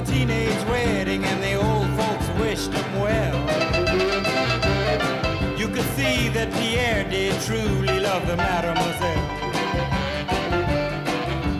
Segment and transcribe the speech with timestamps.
[0.00, 3.36] a teenage wedding and the old folks wished them well.
[5.58, 9.24] You could see that Pierre did truly love the mademoiselle.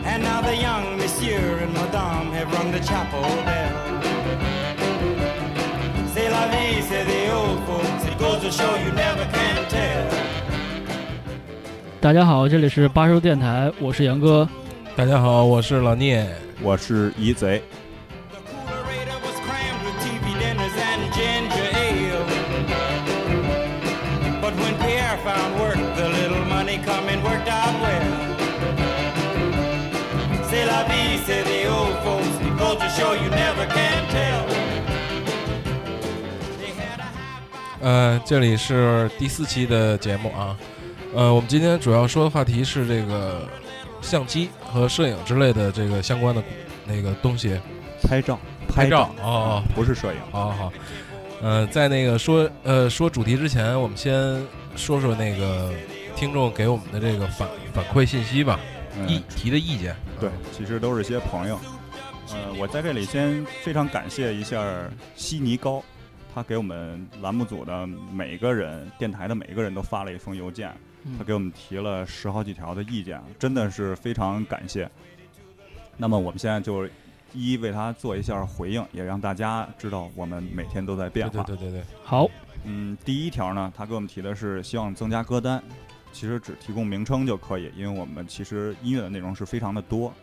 [0.05, 4.01] And now the young monsieur and madame have rung the chapel bell.
[6.13, 8.05] C'est la vie, say the old folks.
[8.05, 10.07] It goes to show you never can tell.
[11.99, 14.49] 大家好，这里是八叔电台，我是杨哥。
[14.95, 16.27] 大家好，我是老聂。
[16.63, 17.61] 我是一贼，
[37.81, 40.55] 呃，这里是第四期的节目啊。
[41.15, 43.47] 呃，我们今天主要说的话题是这个
[44.01, 46.43] 相机和摄影之类的这个相关的
[46.85, 47.59] 那个东西。
[48.03, 50.19] 拍照，拍照照哦，不是摄影。
[50.31, 50.73] 好好好。
[51.41, 54.13] 呃，在那个说呃说主题之前，我们先
[54.75, 55.73] 说说那个
[56.15, 58.59] 听众给我们的这个反反馈信息吧，
[59.07, 59.95] 意嗯，提的意见。
[60.19, 61.59] 对，其实都是些朋友。
[62.29, 64.63] 呃，我在这里先非常感谢一下
[65.15, 65.83] 悉尼高，
[66.33, 70.73] 他给我们栏目组的每个人、电台的每一个人都发了一封邮件，
[71.17, 74.89] 他给我们提了十好几条的意见，真的是非常感谢。
[75.97, 76.85] 那么我们现在就
[77.33, 81.43] 一一为他做一下回应，也让大家知道我们每天都在变化。
[81.43, 81.85] 对对对对对。
[82.03, 82.27] 好，
[82.63, 85.61] 嗯，第一条呢，他给我们提的是希望增加歌单，
[86.11, 90.13] 其实只提供名称就可以，因为我们其实音乐的内容是非常的多。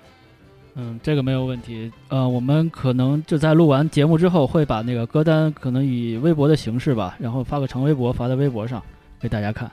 [0.74, 1.90] 嗯，这个没有问题。
[2.08, 8.82] 呃，我们可能就在录完节目之后，会把那个歌单可能以微博的形式吧，然后发个长微博发在微博上
[9.20, 9.70] 给大家看。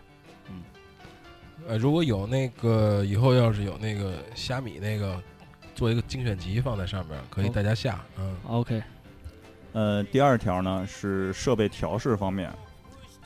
[0.49, 0.63] 嗯
[1.67, 5.21] 呃，如果有那个以后要是有那个虾米那个
[5.75, 8.03] 做一个精选集放在上面，可以哦大家下。
[8.19, 8.81] 嗯，OK，
[9.73, 12.51] 呃，第二条呢是设备调试方面，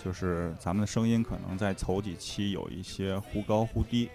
[0.03, 4.09] 就是咱们的声音可能在头几期有一些忽高忽低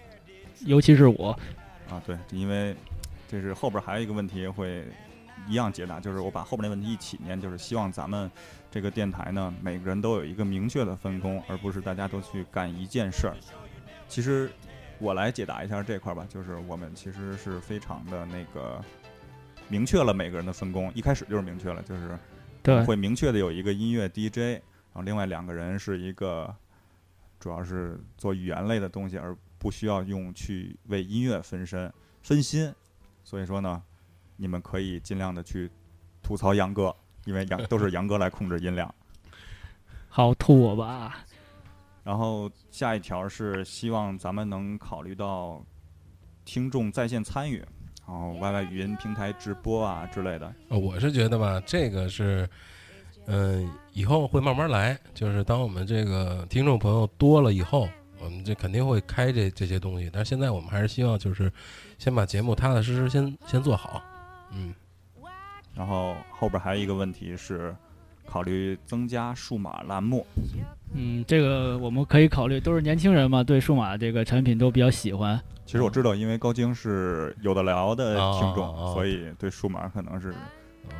[0.65, 1.37] 尤其是我，
[1.89, 2.75] 啊，对，因为
[3.27, 4.85] 这是后边还有一个问题会
[5.47, 8.29] 一样解答，就是我把后边那问题一起念，就是希望咱们
[8.71, 13.35] 这个电台呢，每个人都有一个明确的分工，而不是大家都去干一件事儿。
[14.07, 14.49] 其实
[14.99, 18.83] 我来解答一下这块儿吧，就是我们其实是非常的那个
[19.67, 22.17] 明确了每个人的分工，一开始就是明确了，就是
[22.63, 24.61] 对，会明确的有一个音乐 DJ，
[24.93, 26.55] 然后另外两个人是一个
[27.39, 31.91] 主要是做语言类的东西，而不需要用去为音乐分身
[32.21, 32.73] 分心。
[33.25, 33.83] 所以说呢，
[34.37, 35.69] 你们可以尽量的去
[36.23, 38.93] 吐槽杨哥，因为杨都是杨哥来控制音量。
[40.07, 41.25] 好吐我吧。
[42.03, 45.61] 然后下一条是希望咱们能考虑到
[46.45, 47.57] 听众在线参与，
[48.07, 50.53] 然后 YY 语音平台直播啊之类的。
[50.69, 52.47] 呃我是觉得吧，这个是，
[53.25, 54.95] 嗯、以后会慢慢来。
[55.15, 60.07] 就是当我们这个听众朋友多了以后，我们这肯定会开这这些东西。
[60.13, 61.51] 但是现在我们还是希望就是
[61.97, 64.01] 先把节目踏踏实实先先做好。
[64.51, 64.73] 嗯，
[65.73, 67.75] 然后后边还有一个问题是，
[68.25, 70.25] 考虑增加数码栏目。
[70.93, 75.39] 嗯，这个我们可以考虑，都是年轻人嘛，对数码这个产品都比较喜欢。
[75.65, 80.33] 其实我知道，因为高晶是有的聊的听众，哦哦哦所以对数码可能是。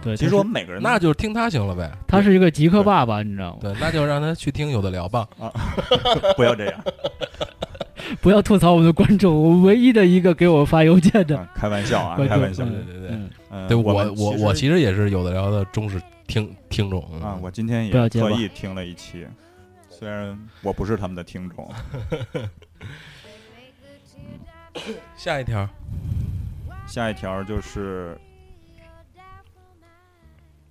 [0.01, 1.91] 对，其实我们每个人那就是听他行了呗。
[2.07, 3.59] 他是一个极客爸爸，你知道吗？
[3.61, 5.27] 对，那就让他去听有的聊吧。
[5.39, 5.53] 啊
[6.35, 6.83] 不要这样，
[8.21, 11.37] 不要吐槽我们的观众，我唯一的一个给我发邮件的。
[11.37, 12.63] 啊开玩笑啊，开玩笑。
[12.65, 19.25] 对对对嗯，嗯，对我我我其其实也是有的聊的忠实听听众嗯啊，我今天也特意听了一期，
[19.89, 21.71] 虽然我不是他们的听众。
[25.15, 25.67] 下一条，
[26.85, 28.17] 下一条就是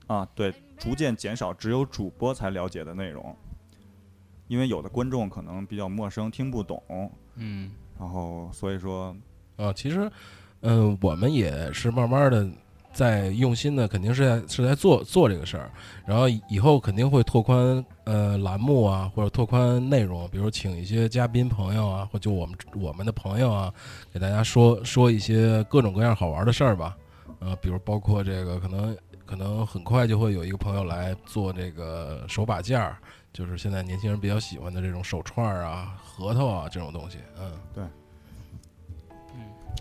[0.07, 3.35] 啊，对，逐渐减少只有主播才了解的内容，
[4.47, 6.83] 因为有的观众可能比较陌生，听不懂，
[7.37, 9.17] 嗯，然后所以说，
[9.57, 10.11] 啊，其实，
[10.61, 12.47] 嗯、我们也是慢慢的
[12.93, 15.71] 在用心的，肯定是在是在做做这个事儿，
[16.07, 23.73] 然后以后肯定会拓宽呃栏目啊，或者拓宽内容，比如请一些嘉宾朋友啊，或就我们我们的朋友啊，
[24.13, 26.97] 给大家说说一些各种各样好玩的事儿吧，
[27.41, 32.97] 呃，比如包括这个可能可能很快就会有一个朋友来做这个手把件儿。
[33.35, 37.91] 就是现在年轻人比较喜欢的这种手串儿啊、核桃啊这种东西，嗯，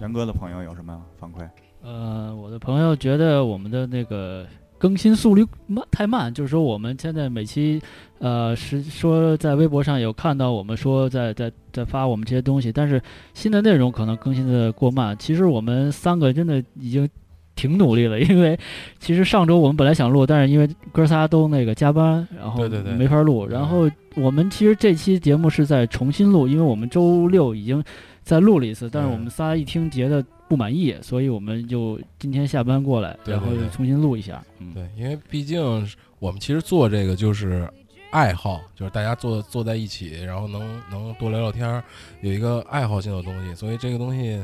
[0.01, 1.47] 杨哥的朋友有什么反馈？
[1.83, 4.47] 呃，我的朋友觉得我们的那个
[4.79, 7.79] 更新速率慢太慢，就是说我们现在每期，
[8.17, 12.99] 呃，是说在微博上有看到我们说在在在发我们这些东西，但是
[13.35, 15.15] 新的内容可能更新的过慢。
[15.19, 17.07] 其实我们三个真的已经
[17.55, 18.57] 挺努力的， 因为
[18.99, 23.47] 其实上周我们本来想录，但是因为哥仨都那个加班，然后对对对没法录。
[23.47, 27.83] 然后我们其实这期节目是在重新录，因为我们周六已经
[28.23, 34.43] 在录了一次，但是我们仨一听觉得不满意，所以我们就今天下班过来，然后重新录一下。
[34.59, 35.61] 嗯，对，因为毕竟
[36.19, 37.67] 我们其实做这个就是
[38.11, 40.61] 爱好，就是大家坐坐在一起，然后能
[40.91, 41.83] 能多聊聊天儿，
[42.21, 44.43] 有一个爱好性的东西，所以这个东西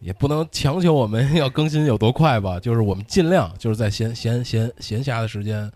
[0.00, 5.70] 也不能强求我们 要更新有多快吧，就是我们尽量就是在闲闲闲闲暇的时间，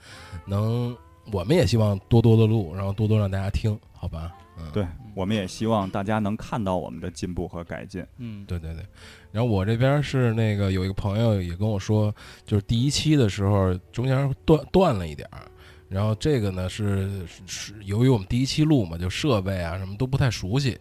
[0.46, 0.96] 能
[1.32, 4.32] 我们也希望多多的录，然后多多让大家听，好吧？
[4.58, 8.04] 嗯，对我们也希望大家能看到我们的进步和改进。
[8.18, 8.84] 嗯，对对对，
[9.30, 12.14] 然后我这边是那个有一个朋友也跟我说，
[12.44, 15.50] 就是第一期的时候中间断断了一点儿，
[15.88, 20.78] 然后这个呢是是由于我们第一期录嘛，就设备啊什么都不太熟悉，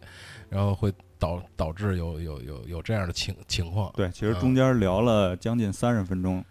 [0.50, 0.92] 然后会
[1.22, 3.94] 导导致有有有有这样的情情况。
[3.96, 6.44] 对，其实嗯中间聊了将近三十分钟，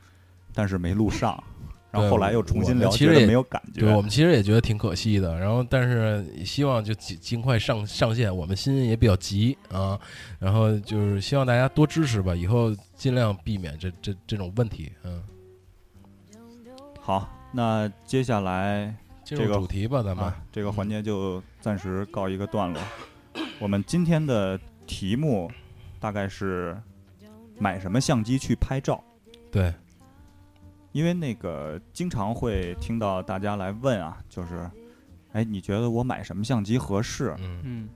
[0.55, 1.43] 但是没录上，
[1.91, 3.81] 然后后来又重新聊，其实也没有感觉。
[3.81, 9.99] 对我们其实也觉得挺可惜的，然后但是希望就尽尽快上上线，我们心也比较急啊，
[10.39, 15.21] 然后就是希望大家多支持吧，以后尽量避免这这这种问题，嗯。
[17.01, 18.95] 好，那接下来
[19.25, 22.81] 进这个入主题吧，咱们、啊，这个环节就暂时告一个段落。
[23.59, 25.51] 我们今天的题目
[25.99, 26.77] 大概是
[27.59, 29.03] 买什么相机去拍照，
[29.51, 29.73] 对，
[30.93, 34.71] 因为那个经常会听到大家来问啊，就是，
[35.33, 37.35] 哎，你觉得我买什么相机合适？
[37.39, 37.89] 嗯，嗯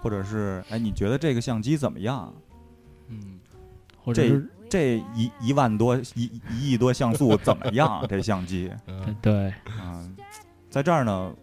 [0.00, 2.32] 或者是，哎，你觉得这个相机怎么样？
[3.08, 3.38] 嗯，
[4.02, 8.04] 或者这是这一一万多一一亿多像素怎么样？
[8.08, 10.16] 这相机，嗯对，嗯，
[10.68, 11.34] 在这儿呢，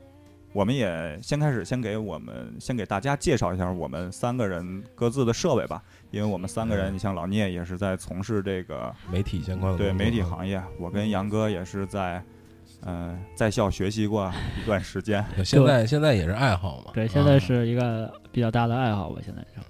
[0.55, 12.23] 我们也先开始先给我们先给大家介绍一下我们三个人各自的设备吧，因为我们三个人，嗯你像老聂也是在从事这个媒体相关的对媒体行业，我跟杨哥也是在
[12.85, 14.31] 呃在校学习过
[14.63, 16.91] 一段时间， 现在现在也是爱好嘛。
[16.93, 17.07] 对，啊。
[17.11, 19.61] 现在是一个比较大的爱好吧，现在就，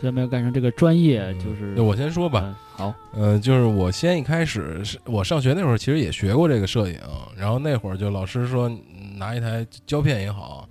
[0.00, 6.98] 虽然没有干成这个专业，就是那我先说吧，嗯好，嗯，就是我先一开始是我上学那会儿，其实也学过这个摄影，
[7.36, 8.80] 然后那会儿就老师说嗯
[9.16, 10.68] 拿一台胶片也好，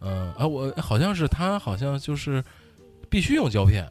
[0.00, 2.42] 嗯啊，我好像是他好像就是
[3.08, 3.88] 必须用胶片，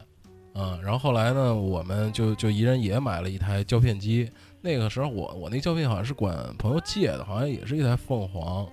[0.54, 4.30] 嗯，然后后来呢，我们就就一人也买了一台胶片机。
[4.64, 8.64] 那个时候我我那胶片好像是管朋友借的，好像也是一台凤凰，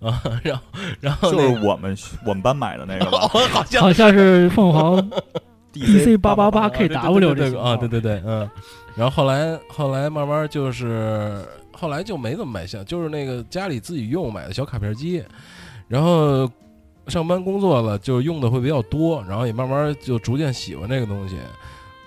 [0.00, 0.62] 啊，然后
[1.00, 4.96] 然后就那个是我们我们班买的那个吧 好像好像是凤凰
[5.74, 8.48] DC 八八八 KW 这型号对对对，嗯，
[8.94, 11.44] 然后后来后来慢慢就是
[11.78, 15.22] 后来就没怎么买相，就是那个家里自己用买的小卡片机，
[15.86, 16.50] 然后
[17.06, 21.36] 上班工作了就用的会比较多，然后也慢慢就逐渐喜欢这个东西。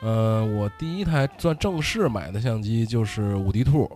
[0.02, 3.90] 呃，我第一台算正式买的相机就是五 D Two，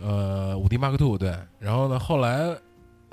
[0.00, 2.54] 呃，五 D Mark Two 对，然后呢后来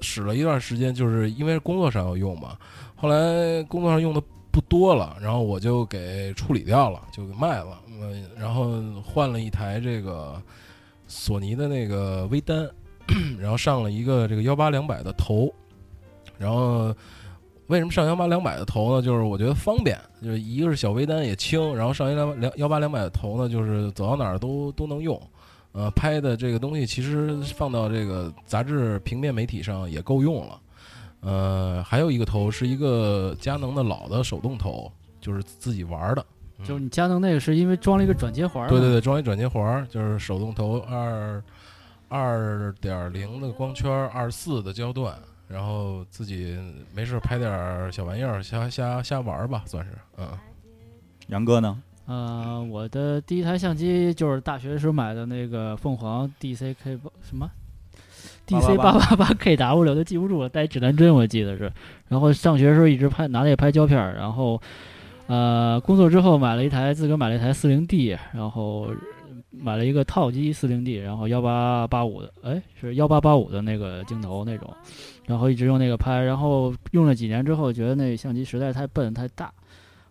[0.02, 2.56] 使了一段时间，就是因为工作上要用嘛，
[2.96, 4.22] 后来工作上用的
[4.52, 7.80] 不多了，然后我就给处理掉了，就给卖了。
[7.88, 10.42] 嗯，然后换了一台这个
[11.10, 12.70] 索尼的那个微单，
[13.38, 15.54] 然后上了一个这个幺八两百的头。
[16.38, 16.96] 然后
[17.68, 19.02] 为什么上幺八两百的头呢？
[19.02, 25.22] 就是我觉得方便，就是一个是小微单也轻，然后上一两两幺八两百的头呢，就是走到哪儿都都能用。
[25.72, 30.62] 呃，拍的这个东西其实放到这个杂志平面媒体上也够用了。
[31.22, 36.26] 呃，还有一个头是一个佳能的老的手动头，就是自己玩的。
[36.60, 41.42] 嗯就是你佳能那个是因为装了一个转接环儿，对对对，装一转接环儿，就是手动头二
[42.10, 45.16] 二点零的光圈，二四的焦段，
[45.48, 46.58] 然后自己
[46.94, 50.28] 没事拍点儿小玩意儿，瞎瞎瞎玩儿吧，算是嗯。
[51.28, 51.82] 杨哥呢？
[52.08, 57.48] 呃，我的第一台相机就是大学时候买的那个凤凰 DCK 八什么
[58.48, 61.72] DC 八八八 KW 都记不住了，带指南针我记得是。
[62.08, 64.60] 然后上学的时候一直拍拿那个拍胶片儿，然后
[65.30, 68.92] 呃工作之后买了一台自个儿买了一台四零 D，然后
[69.52, 74.74] 买了一个套机四零 D，然后幺八八五的，哎是幺八八五的那个镜头那种，
[75.28, 79.54] 然后一直用那个拍，然后用了几年之后觉得那相机实在太笨太大。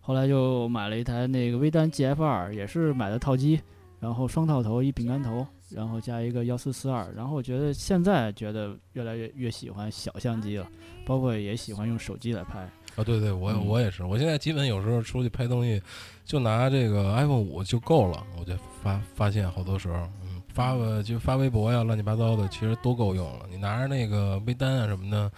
[0.01, 3.61] 后来就买了一台那个微单 GF 二，也是买的套机，
[4.01, 10.67] 然后双套头一饼干头，然后加一个幺四四二，然后我觉得现在觉得越来越越喜欢小相机了，
[11.05, 12.67] 包括也喜欢用手机来拍。
[12.99, 15.81] 啊，对对，我嗯我也是，我现在基本有时候出去拍东西，
[16.25, 18.25] 就拿这个 iPhone 五就够了。
[18.37, 18.53] 我就
[18.83, 23.47] 发发现好多时候，嗯，发个就发微博呀，乱七八糟的，其实都够用了。
[23.49, 25.31] 你拿着那个微单啊什么的，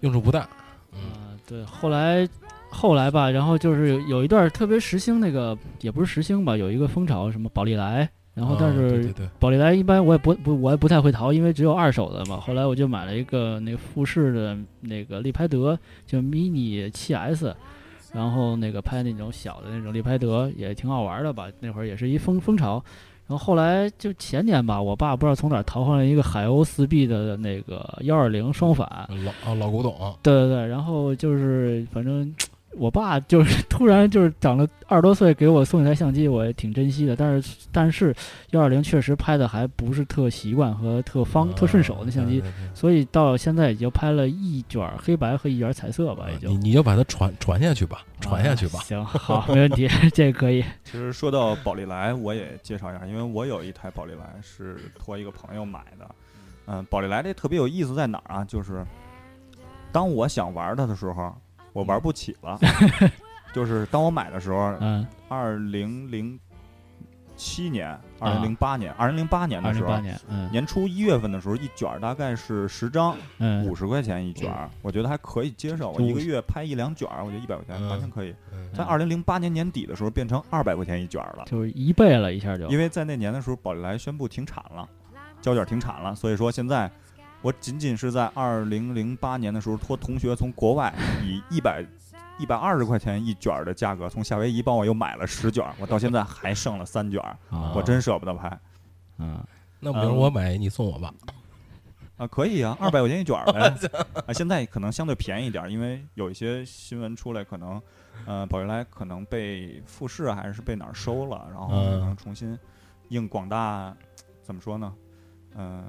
[0.00, 0.48] 用处不大。
[0.92, 0.98] 嗯，
[1.30, 2.28] 嗯、对，后来
[2.68, 12.38] 后来吧，然后就是有有一段特别时兴那个，也不是时兴吧，有一个风潮，什么宝丽来，然后但是宝丽来一般我也不不我也不太会淘，因为只有二手的嘛。
[12.40, 17.54] 后来我就买了一个那个富士的那个利拍德，就 mini 七 S，
[18.14, 22.82] 然后那个拍那种小的那种利拍德也挺好玩的吧，那会儿也是一风风潮。
[23.28, 28.88] 然后后来就前年吧，我爸不知道从哪儿淘换了一个海鸥四 B 的那个幺二零双反，
[29.24, 32.34] 老啊老古董，对对对，然后就是反正
[32.72, 37.16] 我爸就是 突然就是长了二十多岁给我送一台相机，我也挺珍惜的。
[37.16, 38.14] 但是但是
[38.50, 48.84] 幺二零确实拍的还不是特习惯和特方、特顺手的相机，对对对所以到现在也就拍了一卷儿黑白和一卷儿彩色吧，也就你你就把它传传下去吧，传下去吧啊。
[48.84, 50.62] 行，好，没问题， 这个可以。
[50.84, 56.08] 其实说到宝丽来，我也介绍一下，因为我有一台宝丽来是托一个朋友买的。
[56.66, 58.44] 嗯，宝丽来这特别有意思在哪儿啊？
[58.44, 58.86] 就是
[59.90, 61.34] 当我想玩它的时候，
[61.72, 62.58] 我玩不起了。
[63.52, 66.38] 就是当我买的时候，嗯，二零零
[67.36, 75.90] 七年、二零零八年、二零零八年的时候，年，嗯年初一月份的时候，一卷大概是十张，嗯五十块钱一卷儿，我觉得还可以接受。
[75.90, 78.34] 我一个月拍一两卷，我觉得一百块钱嗯完全可以。
[78.52, 81.44] 嗯在二零零八年年底的时候，变成二百块钱一卷了。
[81.46, 84.88] 就是一倍了，一下就因为在那年的时候，宝丽来宣布停产了，
[85.40, 86.88] 胶卷停产了，所以说现在
[87.42, 90.92] 我仅仅是在二零零八年的时候托同学从国外
[91.22, 91.84] 以一百
[92.38, 97.22] 一百二十块钱一卷儿的价格从夏威夷帮我又买了十卷儿，我到现在还剩了三卷
[97.74, 98.58] 我真舍不得拍。
[99.18, 99.42] 嗯
[99.78, 101.12] 那比如我买你送我吧，
[102.18, 103.60] 啊，可以啊， 二百块钱一卷儿呗，
[104.26, 107.80] 啊，现在可能相对便宜一点儿，因为有一些新闻出来，可能
[108.26, 112.16] 呃宝丽来可能被富士还是被哪儿收了，然后可能嗯。
[112.18, 112.58] 重新
[113.08, 113.96] 应广大
[114.42, 114.94] 怎么说呢，
[115.56, 115.84] 嗯、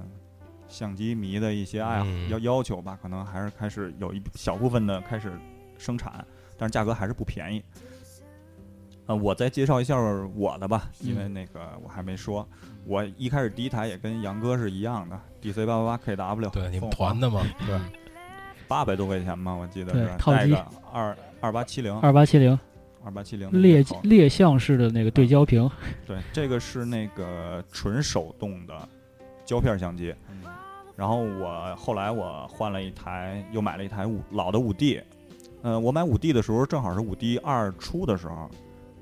[0.71, 2.29] 相机迷的一些爱好嗯。
[2.29, 5.31] 要要求吧，可能还是开始有一小部分的开始
[5.77, 6.25] 生产，
[6.57, 7.63] 但是价格还是不便宜。
[9.07, 9.99] 呃，我再介绍一下
[10.35, 11.33] 我的吧，因为嗯。
[11.33, 12.47] 那个我还没说，
[12.85, 17.79] 我一开始第一台也跟杨哥是一样的，DC 八八八 KW，对你们团的嘛， 对，
[18.67, 22.57] 八百多块钱吧，我记得是套机带个二二八七零二八七零
[23.03, 25.67] 二八七零猎猎象式的那个对焦屏，
[26.05, 28.87] 对，这个是那个纯手动的
[29.43, 30.13] 胶片相机。
[31.01, 35.01] 然后我后来我换了一台，又买了一台五老的五 D。
[35.63, 38.48] 嗯，我买五 D 的时候正好是五 D 二出的时候，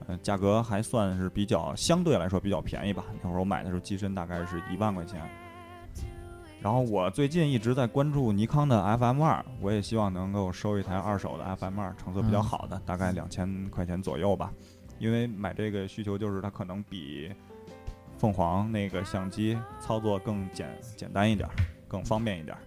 [0.08, 3.04] 嗯，价格还算是比较相对来说比较便宜吧。
[3.22, 5.20] 那会儿我买的时候机身大概是一万块钱。
[6.62, 14.54] 然后我最近一直在关注尼康的 FM 二，我也希望能够收一台二手的 FM 二，成色比较嗯好的，大概两千块钱左右吧。
[15.00, 17.30] 因为买这个需求就是它可能比
[18.18, 21.56] 凤凰那个相机操作更简简单一点儿，
[21.90, 22.62] 更方便一点儿，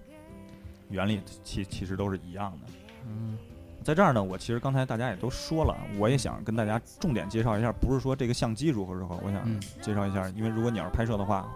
[0.90, 2.72] 原理其其实都是一样的。
[3.06, 3.38] 嗯
[3.82, 11.52] 在这儿呢，我其实刚才大家也都说了，我也想跟大家重点介绍一下，不是说这个相机如何如何，我想嗯介绍一下，因为如果你要是拍摄的话，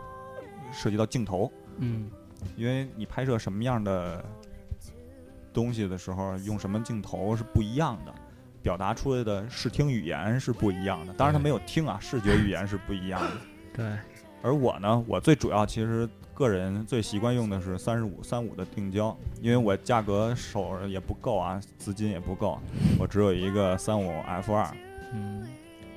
[0.72, 2.10] 涉及到镜头，嗯
[2.56, 4.24] 因为你拍摄什么样的
[5.52, 8.12] 东西的时候，用什么镜头是不一样的，
[8.60, 11.12] 表达出来的视听语言是不一样的。
[11.12, 13.30] 当然它没有听啊，视觉语言是不一样的。
[13.72, 13.86] 对，
[14.42, 22.60] 而我呢，我最主要其实个人最习惯用的是三十五三五的定焦，因为我价格手也不够啊，资金也不够，
[22.98, 24.68] 我只有一个三五 F 二。
[25.14, 25.48] 嗯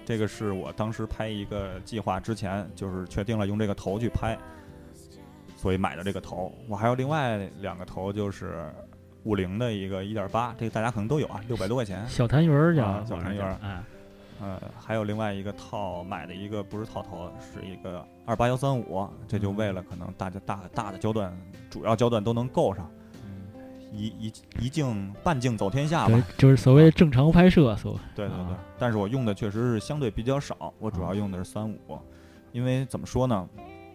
[0.06, 4.36] 这个是我当时拍一个计划之前，就是确定了用这个头去拍，
[5.58, 6.52] 所以买的这个头。
[6.68, 8.74] 我还有另外两个头，就是
[9.24, 12.04] 五零的一个一点八，这个大家可能都有啊，六百多块钱。
[12.08, 13.84] 小痰盂儿叫啊小痰盂儿哎，
[14.42, 21.38] 呃，还有另外一个套买的一个不是套头，是一个二八幺三五，这就为了可能大家大大的焦段，
[21.70, 22.90] 主要焦段都能够上，
[23.92, 28.00] 一一一镜半镜走天下吧。，就是所谓正常拍摄，所谓。
[28.16, 28.46] 对对对。
[28.46, 32.00] 啊，但是我用的确实是相对比较少，我主要用的是三五，
[32.52, 33.48] 因为怎么说呢，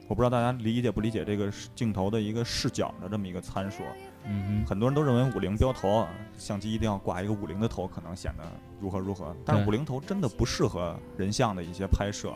[0.09, 3.83] 我不知道大家理解不理解这个镜头的一个视角的这么一个参数。
[4.27, 8.45] 嗯很多人都认为五零标头啊，相机一定要挂一个五零的头，可能显得
[8.81, 9.35] 如何如何。
[9.45, 12.33] 但是对五零头真的不适合人像的一些拍摄。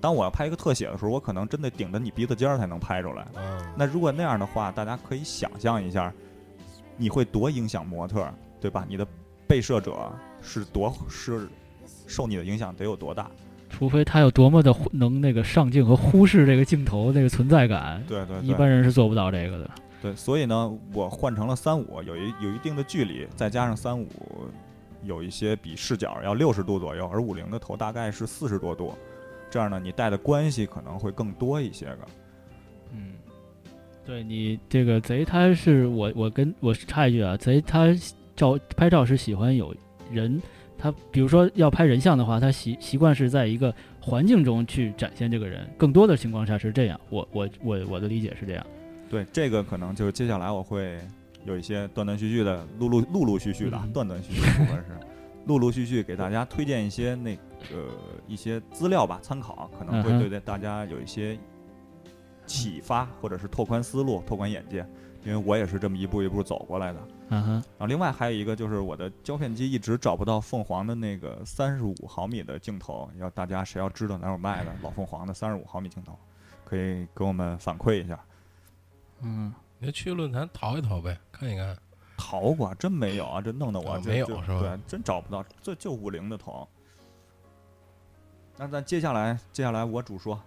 [0.00, 3.26] 当我要拍一个特写的时候，我可能真的顶着你鼻子尖儿才能拍出来。
[3.36, 6.12] 嗯，那如果那样的话，大家可以想象一下，
[6.96, 8.84] 你会多影响模特儿，对吧？
[8.86, 9.06] 你的
[9.46, 11.48] 被摄者是多是
[12.06, 13.30] 受你的影响得有多大？
[13.70, 19.70] 除非他有多么的能那个上镜和忽视这个镜头那个存在感，对对对，一般人是做不到这个的。
[20.04, 24.06] 对，所以呢，我换成了三五，有一有一定的距离，再加上三五
[25.02, 28.92] 有一些比视角要六十度左右，而五零的头大概是四十多度，
[29.48, 31.98] 这样呢，你带的关系可能会更多一些个。
[32.92, 33.14] 嗯，
[34.04, 37.86] 对你这个贼，他是我我跟我插一句啊，贼他
[38.36, 39.74] 照拍照是喜欢有
[40.12, 40.38] 人
[40.76, 47.00] 他比如说要拍人像的话，他习习惯是在一个环境中去展现这个人，更多的情况下是这样。
[47.08, 48.66] 我我我我的理解是这样。
[49.08, 51.00] 对，这个可能就是接下来我会
[51.44, 54.98] 有一些断断续续的，陆陆陆陆续续的，嗯断断续续的部分是
[55.46, 57.40] 陆陆续续给大家推荐一些那个
[58.26, 61.38] 一些资料吧，参考可能会对大家有一些
[62.46, 64.86] 启发，或者是拓宽思路、拓宽眼界。
[65.26, 67.08] 因为我也是这么一步一步走过来的。
[67.30, 76.14] 嗯哼，然后另外还有一个就是我的胶片机一直找不到凤凰的那个三十五毫米的镜头，要大家谁要知道哪有卖的老凤凰的三十五毫米镜头，
[76.62, 78.22] 可以给我们反馈一下。
[79.20, 81.76] 嗯，你就去论坛淘一淘呗，看一看。
[82.16, 86.66] 淘过真没有啊，这弄得我啊就就是吧对，真找不到，这就五零的头。
[88.56, 90.40] 那咱接下来，接下来我主说，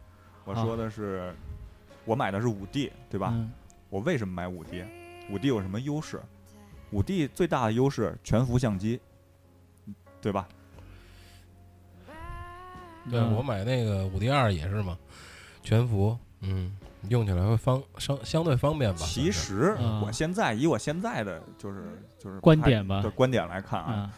[0.46, 1.36] 我说的是
[2.06, 3.32] 我买的是五 D，对吧？
[3.34, 3.52] 嗯
[3.90, 4.84] 我为什么买五 D？
[5.30, 6.22] 五 D 有什么优势？
[6.92, 9.00] 五 D 最大的优势全幅相机，
[10.22, 10.48] 对吧？
[13.10, 14.98] 对嗯我买那个五 D 二也是嘛，
[15.64, 16.72] 全幅，嗯，
[17.10, 19.00] 用起来会方相相对方便吧。
[19.00, 21.84] 其实嗯我现在以我现在的就是
[22.20, 24.12] 就是观点吧的观点来看啊，啊，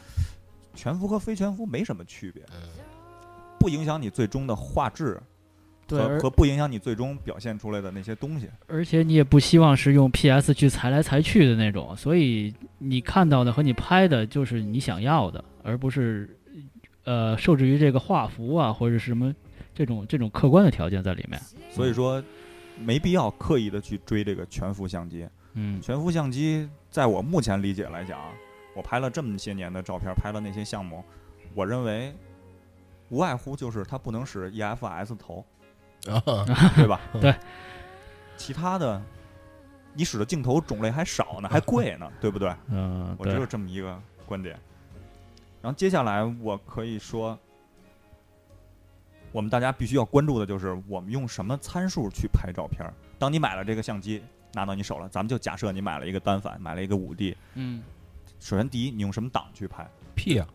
[0.76, 2.70] 全幅和非全幅没什么区别，嗯，
[3.60, 5.22] 不影响你最终的画质
[5.88, 8.48] 对，和和不影响你最终表现出来的那些东西。
[8.68, 16.38] 而且你也不希望是用 PS 去裁来裁去的那种，所以你看到的和你拍的就是你想要的，而不是
[17.06, 19.34] 呃受制于这个画幅啊或者是什么
[19.74, 21.40] 这种这种客观的条件在里面。
[21.70, 22.24] 所以说，
[22.78, 25.28] 没必要刻意的去追这个全幅相机。
[25.54, 28.20] 嗯全幅相机，在我目前理解来讲，
[28.76, 31.04] 我拍了这么些年的照片，拍了那些项目，
[31.56, 32.14] 我认为
[33.10, 35.44] 无外乎就是它不能使 EFS 头，
[36.08, 36.22] 啊，
[36.76, 37.02] 对吧？
[37.20, 37.34] 对。
[38.38, 39.02] 其他的，
[39.94, 42.54] 你使的镜头种类还少呢，还贵呢，对不对？
[42.70, 44.58] 嗯，我只有，这么一个观点。
[45.62, 47.38] 然后接下来我可以说，
[49.32, 52.86] 我们大家必须要关注的就是我们用什么参数去拍照片。
[53.18, 54.22] 当你买了这个相机
[54.54, 57.38] 拿到你手了，咱们就假设你买了一个单反，买了一个五 D。
[57.54, 57.84] 嗯，
[58.40, 60.48] 首先第一，你用什么档去拍？？P 啊，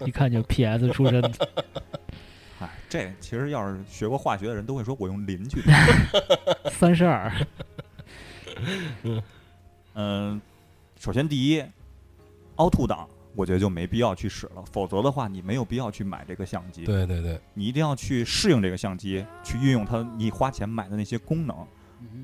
[0.04, 1.48] 一看就 PS 出身的，
[2.60, 5.86] 哎，这其实要是学过化学的人都会说，我用磷去拍。
[6.70, 7.32] 三十二，
[9.94, 10.40] 嗯，
[10.98, 11.64] 首先第一，
[12.56, 16.84] 凹凸档，我觉得就没必要去使了，否则的话，你没有必要去买这个相机。
[16.84, 21.54] 对对对，你一定要去适应这个相机，去运用它你花钱买的那些功能，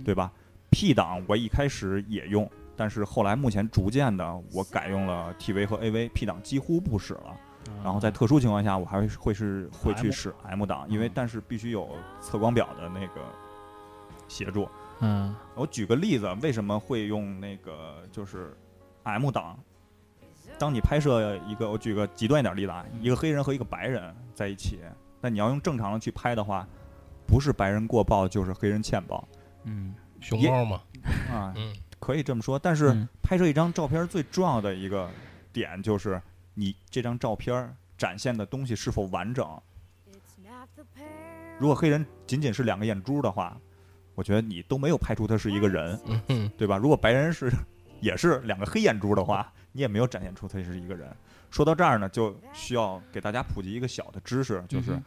[0.05, 0.33] 对吧
[0.71, 7.37] ？P 档我一开始也用，但是后来目前逐渐的我改用了 TV 和 AV，P 档几乎不使了。
[7.85, 11.89] 然后在特殊情况下，我还会是会去使 M 档，因为嗯但是必须有
[12.21, 13.21] 测光表的那个
[14.27, 14.69] 协助。
[15.01, 18.57] 嗯我举个例子，为什么会用那个就是
[19.03, 19.59] M 档？
[20.59, 24.79] 当你拍摄一个，我举个极端一点例子啊，一个黑人和一个白人在一起，
[25.21, 26.67] 那你要用正常的去拍的话，
[27.27, 29.27] 不是白人过曝就是黑人欠曝
[29.65, 30.83] 嗯熊猫嘛，
[31.33, 32.59] 啊，嗯，可以这么说。
[32.59, 35.11] 但是嗯拍摄一张照片最重要的一个
[35.53, 36.21] 点就是
[36.55, 39.47] 你这张照片展现的东西是否完整。
[41.59, 43.57] 如果黑人仅仅是两个眼珠的话，
[44.15, 45.99] 我觉得你都没有拍出他是一个人。
[46.29, 46.77] 嗯，对吧？
[46.77, 47.53] 如果白人是
[48.01, 51.09] 也是两个黑眼珠的话，你也没有展现出他是一个人。
[51.51, 55.03] 说到这儿呢，就需要给大家普及一个小的知识，就是嗯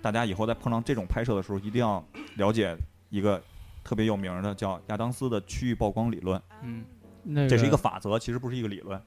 [0.00, 2.04] 大家以后在碰上这种拍摄的时候，一定要
[2.36, 2.76] 了解
[3.10, 3.42] 一个
[3.82, 6.40] 特别有名的叫亚当斯的区域曝光理论。
[6.62, 6.84] 嗯，
[7.24, 9.00] 那这是一个法则，其实不是一个理论，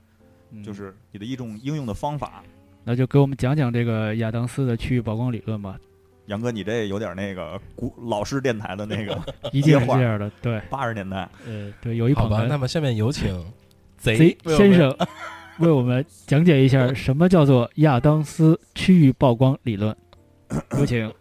[0.50, 2.44] 嗯就是你的一种应用的方法。
[2.84, 5.80] 那就给我们讲讲这个亚当斯的区域曝光理论吧。
[6.26, 9.18] 杨哥，你这有点那个古老式电台的那个
[9.54, 11.28] 一定是话的，对，八十年代。
[11.46, 13.34] 呃，对，有一好吧，捧哏那么下面有请
[14.02, 14.96] 贼先生
[15.60, 19.96] 为我们讲解一下 什么叫做亚当斯区域曝光理论。
[20.78, 21.14] 有请。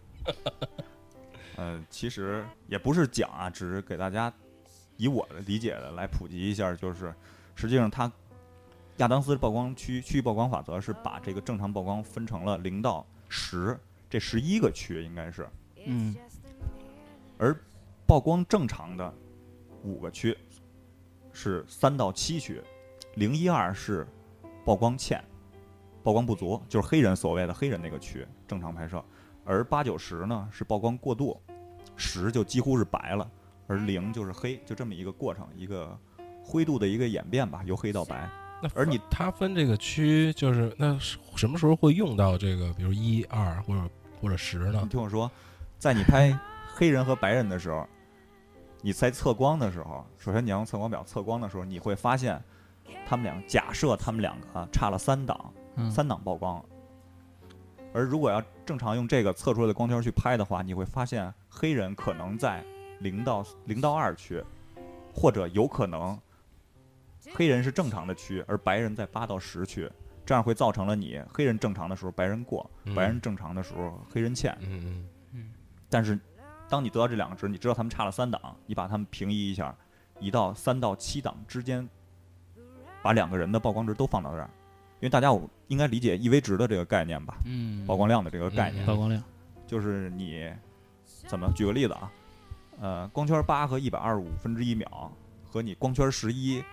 [1.57, 4.33] 呃，其实也不是讲啊，只是给大家
[4.97, 7.13] 以我的理解的来普及一下，就是
[7.55, 8.11] 实际上它
[8.97, 13.77] 亚当斯曝光区区域曝光法则是把这个正常曝光分成了零到十
[14.09, 15.47] 这十一个区，应该是，
[15.85, 16.15] 嗯
[17.37, 17.55] 而
[18.07, 19.13] 曝光正常的
[19.83, 20.35] 五个区
[21.31, 22.61] 是三到七区，
[23.15, 24.07] 零一二是
[24.63, 25.23] 曝光欠、
[26.03, 29.03] 曝光不足，就是黑人所谓的黑人那个区正常拍摄，
[29.43, 31.39] 而八九十呢是曝光过度，
[31.95, 33.29] 十就几乎是白了，
[33.67, 35.97] 而零就是黑，就这么一个过程，一个
[36.43, 38.29] 灰度的一个演变吧，由黑到白。
[38.63, 43.89] 那而你它分这个区，就是那什么时候会用到这个，比如一二或者
[44.21, 44.89] 或者十呢你？
[44.89, 45.29] 听我说，
[45.77, 46.37] 在你拍
[46.75, 47.85] 黑人和白人的时候，
[48.81, 52.39] 你在测光的时候，首先你要用测光表测光的时候，你会发现
[53.05, 56.63] 他们俩假设他们两个啊差了三档，嗯三档曝光。
[57.93, 62.63] 而如果要正常用这个测出来的光圈去拍的话，你会发现黑人可能在
[62.99, 64.41] 零到零到二区，
[65.13, 66.17] 或者有可能
[67.33, 69.91] 黑人是正常的区，而白人在八到十区，
[70.25, 74.57] 这样会造成了你黑人正常的时候白人过，嗯白人正常的时候黑人欠。
[74.61, 75.51] 嗯嗯
[75.89, 76.17] 但是
[76.69, 79.75] 当你得到这两个值，你知道他们差了三档，你把他们平移一下，
[80.21, 81.89] 移到三到七档之间，
[83.01, 84.49] 把两个人的曝光值都放到这儿，
[84.99, 89.21] 因为大家我应该理解 EV 值的这个概念吧，嗯，曝光量的这个概念，曝光量，
[89.65, 90.51] 就是你
[91.27, 92.11] 怎么举个例子啊，
[92.79, 95.11] 呃，光圈八和一百二十五分之一秒
[95.49, 96.63] 和你光圈十一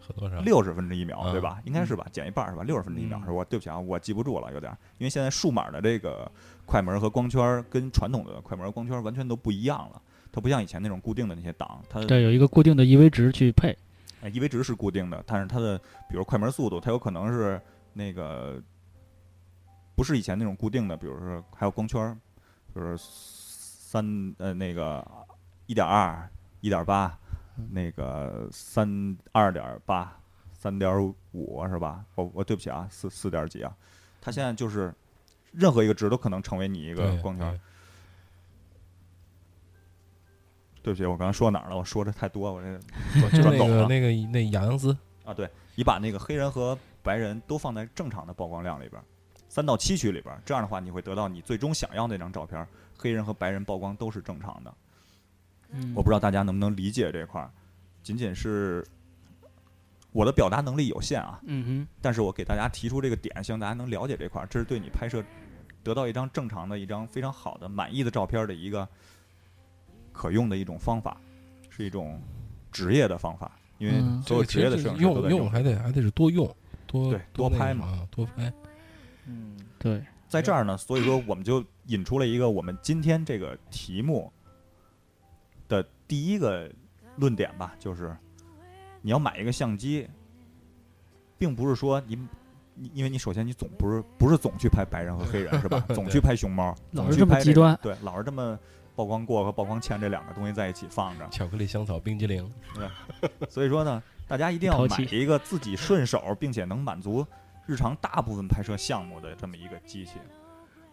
[0.00, 0.40] 和多少？
[0.40, 1.60] 六十分之一秒，对嗯吧？
[1.64, 2.64] 应该是吧，减一半儿是吧？
[2.64, 3.20] 六十分之一秒？
[3.28, 6.28] 我对不起啊，我记不住了，有点儿，因为现在数码的这个
[6.66, 10.02] 快门和光圈跟传统的快门和光圈完全都不一样了，
[10.32, 13.76] 它不像以前那种固定的那些档，它对，有一个固定的 EV 值去配，
[14.22, 17.60] 呃 EV 值是固定的，但是它的比如快门速度，它有可能是
[17.92, 18.60] 那个
[19.94, 22.14] 不是以前那种固定的，比如说还有光圈儿，
[22.72, 25.06] 比如三呃那个
[25.66, 26.26] 一点二、
[26.62, 27.18] 一点八，
[27.70, 30.18] 那个三二点八、
[30.54, 32.02] 三点五是吧？
[32.14, 33.76] 我我对不起啊，四四点几啊？
[34.20, 34.94] 它现在就是
[35.52, 37.60] 任何一个值都可能成为你一个光圈
[40.82, 40.92] 对。
[40.92, 41.76] 不起，我刚才说哪儿了？
[41.76, 42.78] 我说的太多，我这
[43.42, 43.82] 转走了。
[43.82, 49.04] 个那个那雅扬斯，啊，对你把那个黑人和白人都放在正常的曝光量里边儿，
[49.48, 52.66] 三到七区里边儿，这样的话你会得到你最终想要那张照片儿，
[52.98, 54.74] 黑人和白人曝光都是正常的。
[55.74, 57.50] 嗯我不知道大家能不能理解这块儿，
[58.02, 58.86] 仅仅是
[60.12, 65.24] 我的表达能力有限啊，嗯但是我给大家提出这个点，希望大家能了解这块儿，这是对你拍摄
[65.82, 68.86] 得到一张正常的一张非常好的满意的照片儿的一个
[70.12, 71.16] 可用的一种方法，
[71.70, 72.20] 是一种
[72.70, 76.46] 职业的方法，因为嗯所有职业的摄影师都用在用还得还得是多用，
[76.86, 78.52] 多对多拍嘛啊，多拍。
[79.26, 84.32] 嗯，对，在这儿呢，所以说我们就引出了一个我们今天这个题目
[85.68, 86.70] 的第一个
[87.16, 88.16] 论点吧，就是
[89.00, 90.08] 你要买一个相机，
[91.38, 92.18] 并不是说你。
[92.94, 95.78] 因为你首先你总不是不是总去拍白人和黑人 是吧？
[95.94, 98.58] 总去拍熊猫，老是这么总去拍极端对，老是这么
[98.94, 101.26] 曝光过和曝光欠这两个东西在一起放着。
[101.28, 102.88] 巧克力香草冰激凌，对。
[103.48, 107.26] 所以说呢，大家一定要买一个自己顺手并且能满足
[107.66, 110.12] 日常大部分拍摄项目的这么一个机器。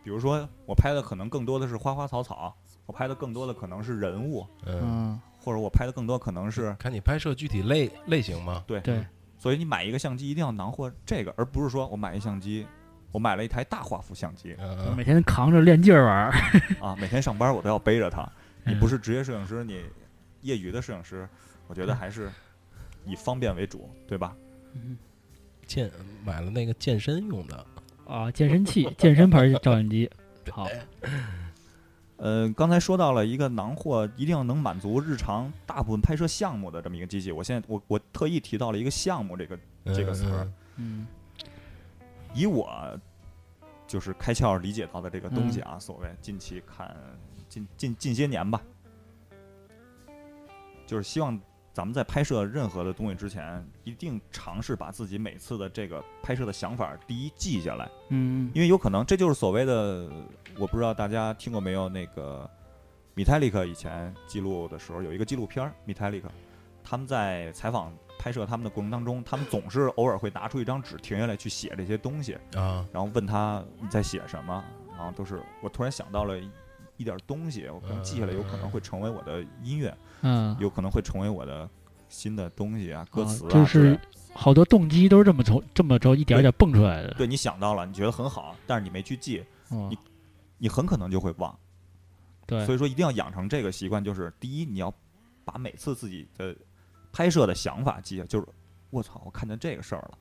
[0.04, 8.64] 比如说，我拍的可能更多的是花花草草，我拍的更多的可能是人物，嗯，嗯，或者我拍的更多可能是看你拍摄具体类类型嘛。
[8.66, 8.80] 对。
[8.80, 9.06] 对，
[9.38, 12.66] 所以你买一个相机一定要囊括这个，而不是说我买一相机，
[13.12, 16.32] 我买了一台大画幅相机嗯，每天扛着练劲儿玩儿，
[16.82, 18.28] 啊，每天上班我都要背着它。
[18.66, 19.84] 你嗯不是职业摄影师，你
[20.42, 21.28] 业余的摄影师，
[21.68, 22.30] 我觉得还是
[23.06, 24.36] 以方便为主，对吧？
[24.74, 24.98] 嗯
[25.66, 25.90] 健
[26.26, 27.66] 买了那个健身用的，
[28.06, 30.10] 啊，健身器、健身牌照相机，
[30.52, 30.68] 好，
[32.18, 40.44] 呃，刚才说到了一个囊货一定要能满足日常大部分拍摄项目的这么一个机器，我现在我我特意提到了一个项目这个这个词儿，
[40.78, 41.08] 嗯嗯
[42.34, 42.70] 以我
[43.88, 46.96] 就是开窍理解到的这个东西啊，所谓近期看
[47.48, 48.62] 近近近些年吧，
[50.86, 51.40] 就是希望
[51.74, 58.52] 咱们在拍摄任何的东西之前，一定尝试把自己每次的这个拍摄的想法第一记下来，嗯。
[58.54, 60.10] 因为有可能这就是所谓的，
[60.58, 62.50] 我不知道大家听过没有，那个
[63.16, 66.30] 米泰利克以前记录的时候有一个纪录片儿，米泰利克。
[66.84, 74.64] 他们在采访拍摄他们的过程当中，他们总是偶尔会拿出一张纸停下来去写这些东西，啊，然后问他你在写什么，
[74.96, 76.52] 然后都是我突然想到了一
[76.98, 81.68] 一点东西，我可能记下来，有可能会成为我的音乐，嗯，有可能会成为我的
[82.10, 83.98] 新的东西啊，歌啊词啊就是
[84.34, 89.88] 好多动机都是这么从这么着一点儿点蹦出来的，对你想到了，你觉得很好，但是你没去记，哦。
[89.90, 89.98] 你
[90.58, 91.58] 你很可能就会忘。
[92.46, 94.94] 对，所以说一定要养成这个习惯，就是第一，你要
[95.46, 96.54] 把每次自己的
[97.12, 98.48] 拍摄的想法记下，就是
[98.90, 100.18] 我操，我看见这个事儿了，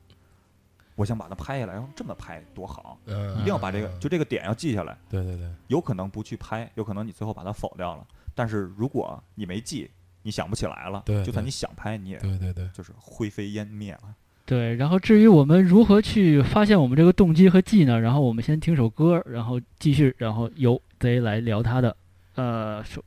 [0.94, 4.96] 我想把它拍下来，然后这么拍多好，嗯，一定要把这个就这个点要记下来。
[5.08, 9.90] 对对对，有可能不去拍，有可能你最后把它否掉了，但是如果你没记，
[10.22, 14.14] 你想不起来了，就算你想拍，你也对对对，就是灰飞烟灭了。
[14.44, 18.00] 对，然后至于我们如何去发现我们这个动机和技呢？
[18.00, 21.94] 然后我们先听首歌，然后继续，然后由贼来聊他的
[22.34, 23.02] 呃摄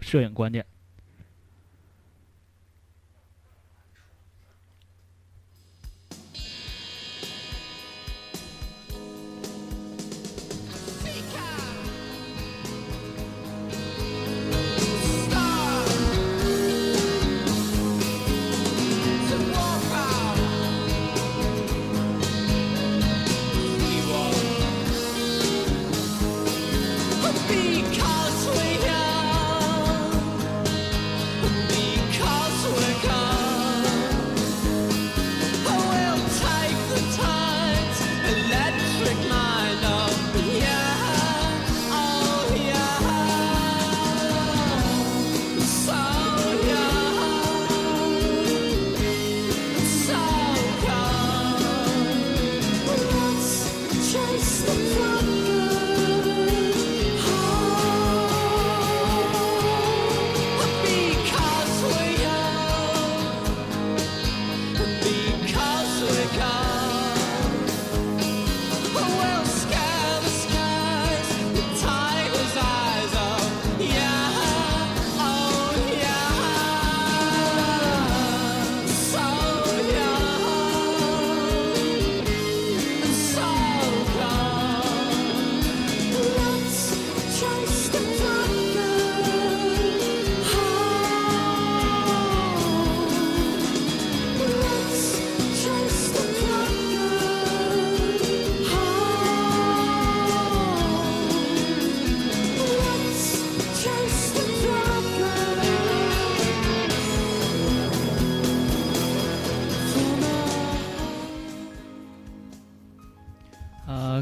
[0.00, 0.66] 摄影观点。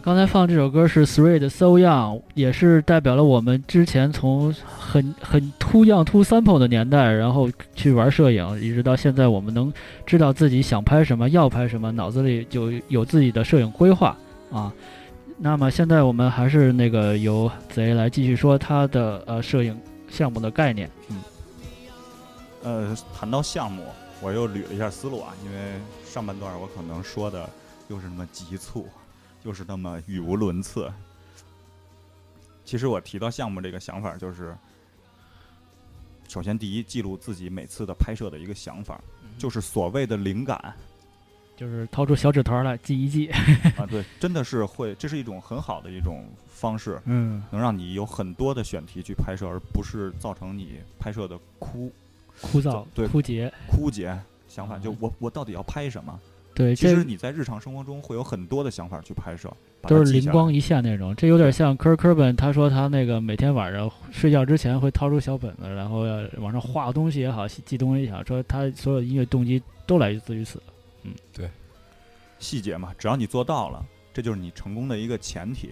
[0.05, 9.73] 刚才放这首歌是 Three 的 So Young，也是代表了我们之前从很很 Too Young Too Simple 的年代，然后去玩摄影，一直到现在，我们能
[10.05, 14.15] 知道自己想拍什么，要拍什么，脑子里就有自己的摄影规划
[14.53, 14.71] 啊。
[15.39, 19.75] 那么现在我们还是那个由子 A 来继续说他的呃摄影
[20.11, 20.91] 项目的概念。
[21.09, 21.17] 嗯
[22.63, 23.83] 呃，谈到项目，
[24.21, 25.59] 我又捋了一下思路啊，因为
[26.05, 27.49] 上半段我可能说的
[27.89, 28.87] 又是那么急促，
[29.45, 30.93] 又是那么语无伦次。
[32.65, 34.57] 其实我提到项目这个想法，就是
[36.27, 39.01] 首先第一，记录自己每次的拍摄的一个想法，
[39.39, 40.75] 就是所谓的灵感
[41.57, 43.29] 就是掏出小纸团来记一记。
[43.77, 51.93] 啊，对，真的是会，这是一种很好的一种方式，嗯能让你有很多的选题去拍摄，而不是造成你拍摄的枯
[52.41, 53.53] 枯燥、对枯竭。
[53.69, 54.79] 枯竭想法。
[54.79, 56.19] 就嗯我我到底要拍什么？
[56.55, 61.15] 对，其实你在日常生活中会有很多的想法去拍摄，都是灵光一现那种。
[61.17, 70.63] 这有点像科尔科本，他说他那个每天晚上睡觉之前会掏出小本子，然后要往上画东西也好，记东西也好，说他所有音乐动机都来自于此。
[71.03, 71.51] 嗯，对
[72.39, 75.71] 细节嘛，只要你做到了，这就是你成功的一个前提。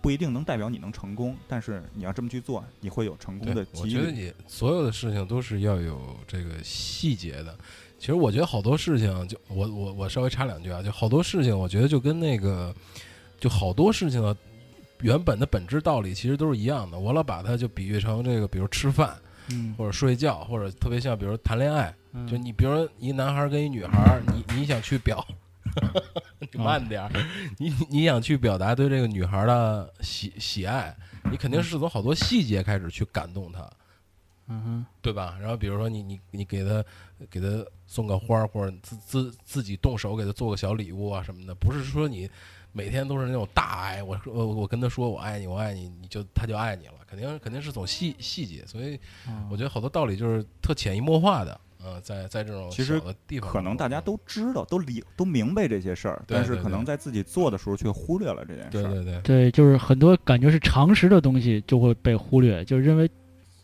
[0.00, 4.00] 不一定能代表你能成功，但是你要这么去做，你会有成功的对，我几率。
[4.00, 7.56] 觉得你所有的事情都是要有这个细节的。
[8.02, 12.74] 其实我觉得好多事情，就我我我稍微插两句啊，就好多事情，我觉得就跟那个，
[13.38, 14.36] 就好多事情的
[15.02, 16.98] 原本的本质道理其实都是一样的。
[16.98, 19.16] 我老把它就比喻成这个，比如吃饭
[19.52, 25.24] 嗯，或者睡觉，或者特别像比如谈恋爱，嗯就你比如说一男孩跟一女孩，你你想去表，
[26.52, 27.10] 你慢点儿，
[27.58, 30.92] 你你想去表达对这个女孩的喜喜爱，
[31.30, 33.70] 你肯定是从好多细节开始去感动她。
[34.48, 35.38] 嗯哼，对吧？
[35.40, 36.84] 然后比如说你你你给他
[37.30, 42.26] 给他送个花儿，或者自自自己动手给他做个小礼物啊什么的，不是说你
[42.72, 44.02] 每天都是那种大爱。
[44.02, 48.64] 我说我我跟他说我爱你，我爱你，你就他就爱你了，肯定肯定是从细细节。
[48.64, 58.90] 所以嗯我觉得好多道理就是特潜移默化的，嗯、在在这种其实小的地方，可能大家都知道，都理都明白这些事儿，但是可能在自己做的时候却忽略了这件事儿。
[58.90, 63.10] 对对对对，就是很多感觉是常识的东西就会被忽略，就认为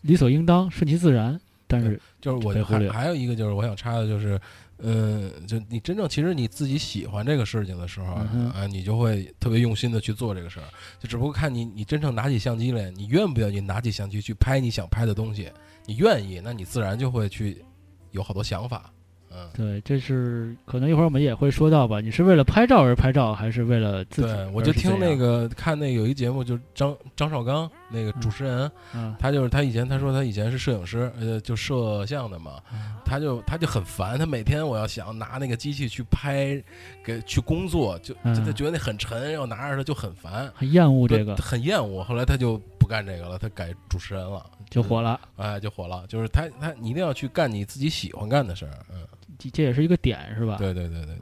[0.01, 4.41] 理所应当、顺其自然，但是就是我还还有一个就是我想插的就是，
[4.79, 10.65] 嗯，就你真正其实你自己喜欢这个事情的时候，嗯啊，你就会特别用心的去做这个事儿。
[10.99, 15.49] 就只不过看你你真正拿起相机来，你愿不愿意拿起相机去拍你想拍的东西？
[15.85, 17.63] 你愿意，那你自然就会去
[18.11, 18.91] 有好多想法。
[19.31, 22.01] 嗯，对，这是可能一会儿我们也会说到吧。
[22.01, 32.61] 你是为了拍照而拍照，还是为了自己对，我就听那，个看那有一节目，就是张张绍刚那个主持人，嗯他就是他以前他说他以前是摄影师，呃，就摄像的嘛，
[33.03, 36.61] 他就他就很烦，他每天我要想拿那个机器去拍，
[37.03, 42.03] 给去工作，就就他嗯觉得那很沉，要拿着它就很烦，很厌恶这个，很厌恶。
[42.03, 45.19] 后来他就不干这个了，他改主持人了，就火了。
[45.37, 46.05] 哎，就火了。
[46.07, 50.57] 就是他他你一定要去干你自己喜欢干的事儿，嗯，这这也是一个点，是吧？
[50.57, 51.15] 对对对对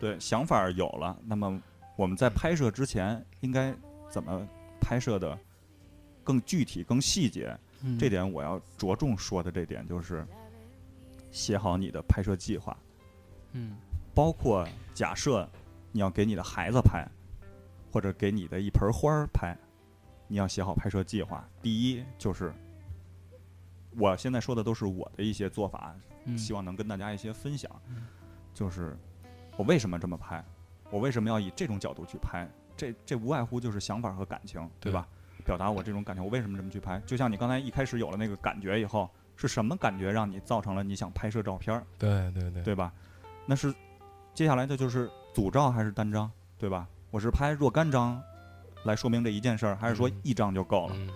[0.00, 1.60] 对，对，想法有了，那么
[1.96, 3.74] 我们在拍摄之前应该
[4.08, 4.46] 怎么
[4.80, 5.38] 拍摄的
[6.30, 7.58] 更具体、更细节？
[7.82, 10.24] 嗯这点我要着重说的这点就是
[11.32, 12.76] 写好你的拍摄计划，
[13.52, 13.76] 嗯
[14.14, 15.48] 包括假设
[15.90, 17.04] 你要给你的孩子拍，
[17.90, 19.56] 或者给你的一盆花儿拍，
[20.28, 21.48] 你要写好拍摄计划。
[21.60, 22.52] 第一就是，
[23.96, 27.68] 我现在说的都是我的一些做法，嗯希望能跟大家一些分享。
[28.54, 28.96] 就是
[29.56, 30.44] 我为什么这么拍，
[30.90, 32.48] 我为什么要以这种角度去拍？
[32.76, 35.08] 这这无外乎就是想法和感情，对对吧？
[35.50, 37.02] 表达我这种感觉，我为什么这么去拍？
[37.04, 41.84] 就像你刚才一开始有了那个感觉以后，是什么感觉让你造成了你想拍摄照片？
[41.98, 42.92] 对对对对吧？
[43.46, 43.74] 那是
[44.32, 46.86] 接下来的就是组照还是单张，对吧？
[47.10, 48.22] 我是拍若干张
[48.84, 50.94] 来说明这一件事儿，还是说嗯一张就够了？
[50.96, 51.10] 嗯，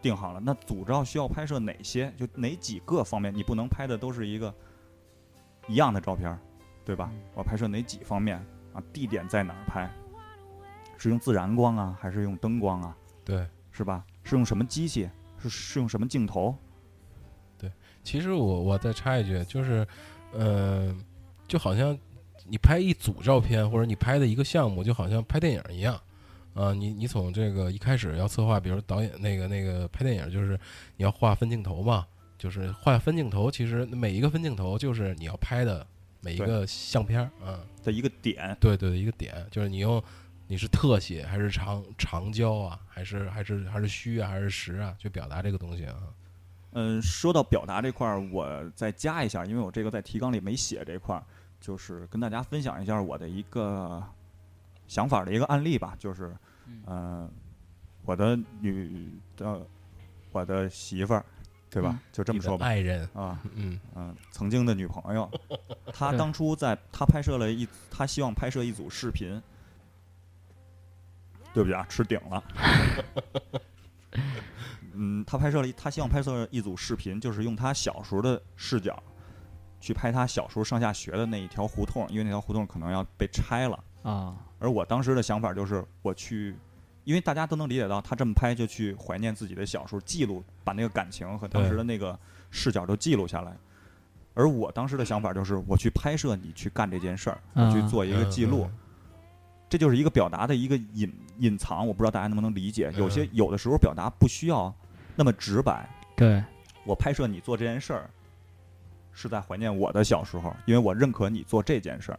[0.00, 2.10] 定好了，那组照需要拍摄哪些？
[2.16, 3.34] 就哪几个方面？
[3.34, 4.54] 你不能拍的都是一个
[5.68, 6.38] 一样的照片儿，
[6.86, 7.10] 对吧？
[7.12, 8.38] 嗯我拍摄哪几方面
[8.72, 8.82] 啊？
[8.94, 9.90] 地点在哪儿拍？
[10.96, 12.96] 是用自然光啊，还是用灯光啊？
[13.24, 13.46] 对。
[13.74, 14.04] 是吧？
[14.22, 15.08] 是用什么机器？
[15.42, 16.54] 是是用什么镜头？
[17.58, 17.72] 对
[18.04, 19.86] 其实我我再插一句，就是，
[20.32, 20.94] 呃、
[21.48, 21.98] 就好像
[22.46, 25.98] 你拍一组照片，或者你拍的一个项目，就好像拍电影一样。
[26.52, 30.58] 啊，你你从这个一开始要策划，比如导演那个那个拍电影，就是
[30.98, 32.06] 你要画分镜头嘛，
[32.36, 35.86] 就是画分镜头，其实每一个分镜头就是你要拍的
[36.20, 40.02] 每一个相片儿，啊，的一个点，对对，一个点，就是你用
[40.52, 45.96] 你是特写还是长长焦啊，还是还是还是虚啊，还是实啊，去表达这个东西啊。
[46.72, 51.24] 嗯，说到表达这块儿，我再加一下，因为我这个在提纲里没写这块儿，
[51.58, 54.02] 就是跟大家分享一下我的一个
[54.86, 56.36] 想法的一个案例吧，就是
[56.66, 57.30] 嗯嗯、
[58.04, 59.66] 我的女的
[60.32, 61.24] 我的媳妇儿，
[61.70, 61.92] 对吧？
[61.94, 62.66] 嗯就这么说吧。
[62.66, 65.30] 爱人，啊，嗯嗯，曾经的女朋友，
[65.94, 69.40] 她当初在她拍摄了一，她希望拍摄一组视频。
[71.52, 72.44] 对不起啊，吃顶了。
[74.94, 79.02] 嗯，他拍摄了一，她希望拍摄一组视频，就是用他小时候的视角，
[79.80, 83.84] 去拍他小时候上下学的那一条胡同，因为那条胡同可能要被拆了。
[84.02, 86.54] 啊，而我当时的想法就是，我去，
[87.04, 92.18] 因为大家都能理解到，他这么拍就去怀念自己的小时候，记录把那个感情和当时的那个
[92.50, 93.56] 视角都记录下来。
[94.34, 98.68] 而我当时的想法就是，我去拍摄你去干这件事儿，我去啊做一个记录，
[99.70, 101.10] 这就是一个表达的一个隐
[101.42, 101.86] 隐藏。
[101.86, 104.74] 我不知道大家能不能理解，有些嗯有的时候表达不需要
[105.14, 105.88] 那么直白。
[106.16, 106.42] 对，
[106.84, 108.10] 我拍摄你做这件事儿，
[109.12, 112.18] 是在怀念我的小时候，因为我认可你做这件事儿。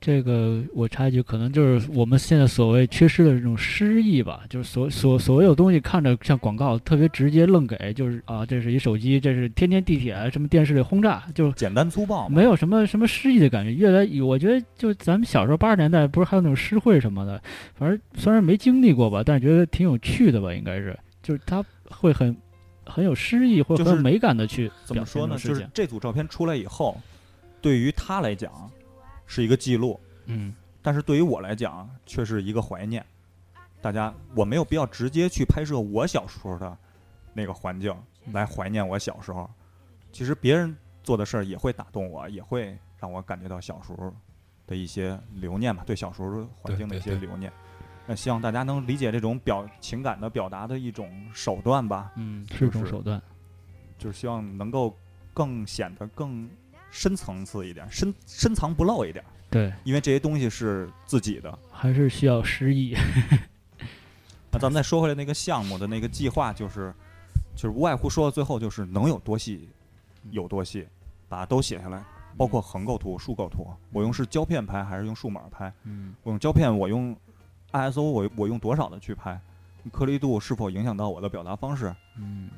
[0.00, 13.72] 这个我插一句，可能就是我们现在所谓缺失的这种诗意吧，就是所所所有东西看着像广告，特别直接愣给，就是啊，这是一手机，这是天天地铁什么电视里轰炸，就简单粗暴，没有什么什么诗意的感觉。
[13.72, 17.42] 越来，我觉得就咱们小时候八十年代不是还有那种诗会什么的，
[17.74, 22.36] 反正虽然没经历过吧，但是觉得挺有趣的吧，应该是，就是它会很
[22.84, 25.36] 很有诗意，或很有美感的去表怎么说呢？
[25.36, 25.68] 就是。
[25.74, 26.96] 这组照片出来以后，
[27.60, 28.52] 对于他来讲
[29.28, 33.04] 是一个记录，嗯，但是对于我来讲却是一个怀念。
[33.80, 36.76] 大家，我没有必要直接去拍摄我小时候的
[37.32, 37.94] 那个环境
[38.32, 39.48] 来怀念我小时候。
[40.10, 44.12] 其实别人做的事儿也会打动我，也会让我感觉到小时候
[44.66, 47.52] 的一些留念吧，对小时候环境的一些留念。
[48.06, 52.10] 那希望大家能理解这种表情感的表达的一种手段吧。
[52.16, 53.20] 嗯，是一种手段。
[53.98, 54.96] 就是希望能够
[55.34, 56.48] 更显得更
[56.90, 61.58] 深层次一点，深深藏不露一点，对，因为这些东西是自己的。
[61.70, 62.96] 还是需要诗意。
[64.50, 66.92] 那咱们再说回来，那个项目的那个计划，就是
[67.54, 69.68] 就是无外乎说到最后，就是能有多细
[70.30, 70.86] 有多细，
[71.28, 72.02] 把它都写下来，
[72.36, 73.66] 包括横构图、竖构图。
[73.92, 75.72] 我用是胶片拍还是用数码拍？
[75.84, 77.14] 嗯我用胶片，我用
[77.72, 79.38] ISO，我我用多少的去拍？
[79.92, 81.94] 颗粒度是否影响到我的表达方式？
[82.16, 82.50] 嗯，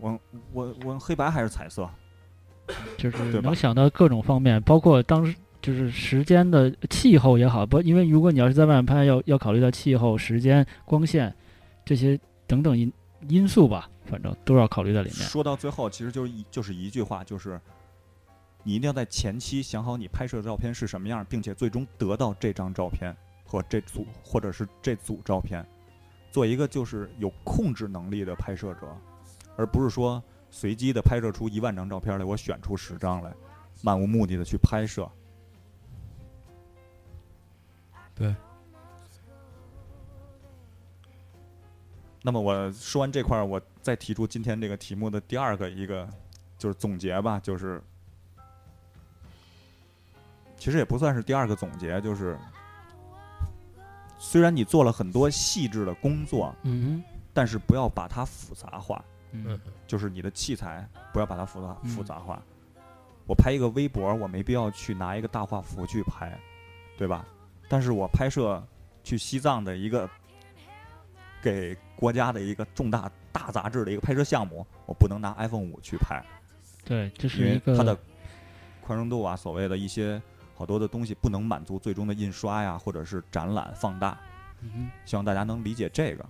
[0.00, 0.18] 我
[0.52, 1.88] 我我用黑白还是彩色？
[2.96, 11.34] 就是能想到各种方面，包括当时就是时间的气候也好，不，因为如果你要是在外面拍，要要考虑到气候、时间、光线
[11.84, 12.92] 这些等等因
[13.28, 15.20] 因素吧，反正都要考虑在里面。
[15.20, 17.60] 说到最后，其实就是一就是一句话，就是
[18.62, 25.66] 你一定要在前期想好你拍摄的照片是什么样，并且最终得到这张照片和这组或者是这组照片，
[26.30, 28.86] 做一个就是有控制能力的拍摄者，
[29.56, 30.22] 而不是说
[30.56, 33.34] 随机的拍摄出一万张照片来，我选出十张来，
[33.82, 35.10] 漫无目的的去拍摄。
[38.14, 38.32] 对。
[42.22, 46.08] 那么我说完这块儿，我再提出今天这个题目的第二个一个
[46.56, 47.82] 就是总结吧，就是
[50.56, 52.38] 其实也不算是第二个总结，就是
[54.20, 57.02] 虽然你做了很多细致的工作，嗯
[57.32, 62.42] 但是不要把它复杂化，哼嗯就是你的器材不要把它复杂嗯复杂化。
[63.26, 66.38] 我拍一个微博，我没必要去拿一个大画幅去拍，
[66.96, 67.26] 对吧？
[67.68, 68.62] 但是我拍摄
[69.02, 70.08] 去西藏的一个
[71.42, 76.22] 给国家的一个重大大杂志的一个拍摄项目，我不能拿 iPhone 五去拍，
[76.84, 77.98] 对，这是一个为它的
[78.82, 80.20] 宽容度啊，所谓的一些
[80.54, 84.18] 好多的东西不能满足最终的印刷呀，或者是展览放大。
[84.60, 86.24] 嗯希望大家能理解这个，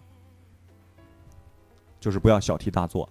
[2.04, 3.10] 就是不要小题大做。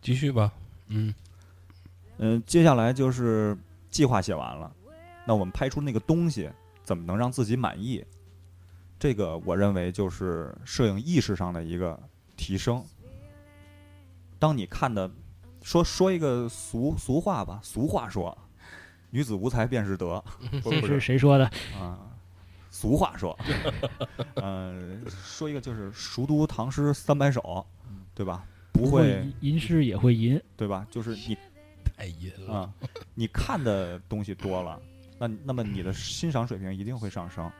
[0.00, 0.52] 继续吧，
[0.86, 1.12] 嗯
[2.18, 3.58] 嗯，接下来就是
[3.90, 4.72] 计划写完了，
[5.26, 6.48] 那我们拍出那个东西
[6.84, 8.04] 怎么能让自己满意？
[8.96, 12.00] 这个我认为就是摄影意识上的一个
[12.36, 12.84] 提升。
[14.38, 15.10] 当你看的，
[15.64, 18.36] 说说一个俗俗话吧，俗话说，
[19.10, 20.22] 女子无才便是德，
[20.62, 21.44] 不这是不是谁说的？
[21.80, 21.98] 啊，
[22.70, 23.36] 俗话说，
[24.36, 27.66] 呃，说一个就是熟读唐诗三百首，
[28.14, 28.44] 对吧？
[28.72, 30.40] 不会，吟吟诗也会吟。
[30.54, 30.86] 对吧？
[30.90, 31.36] 就是你
[31.96, 32.72] 太吟了，啊，
[33.14, 34.78] 你看的东西多了，
[35.18, 37.50] 那那么你的欣赏水平一定会上升。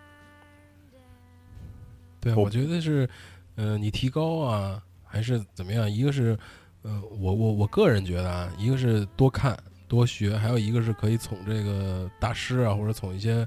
[2.20, 3.08] 对，我我觉得是，
[3.54, 5.90] 呃，你提高啊，还是怎么样？
[5.90, 6.38] 一个是，
[6.84, 9.58] 呃，我我我个人觉得啊，一个是多看
[9.88, 13.46] 多学，还有一个是可以从这个大师啊，或者从一些，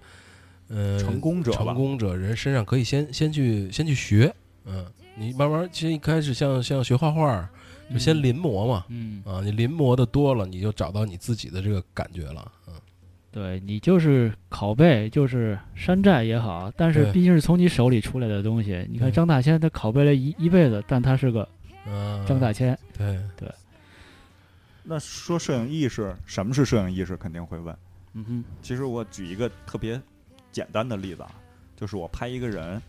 [0.70, 4.34] 呃，成功者吧成功者人身上可以先先去先去学，
[4.66, 4.84] 嗯，
[5.16, 7.48] 你慢慢其实一开始像像学画画，
[7.94, 12.74] 就先嗯临摹嘛，嗯，啊，你临摹的多了，你就找到你自己的这个感觉了，嗯，
[13.32, 18.84] 对你就是拷贝，就是山寨也好，但是毕竟是从你手里出来的东西。
[18.90, 21.48] 你看张大千，他拷贝了一一辈子，但他是个
[21.88, 22.78] 嗯，张大千。
[22.98, 23.52] 对对，
[24.84, 27.16] 那说摄影意识，什么是摄影意识？
[27.18, 27.78] 肯定会问。
[28.14, 30.02] 嗯哼，其实我举一个特别
[30.52, 31.32] 简单的例子啊，
[31.76, 32.82] 就是我拍一个人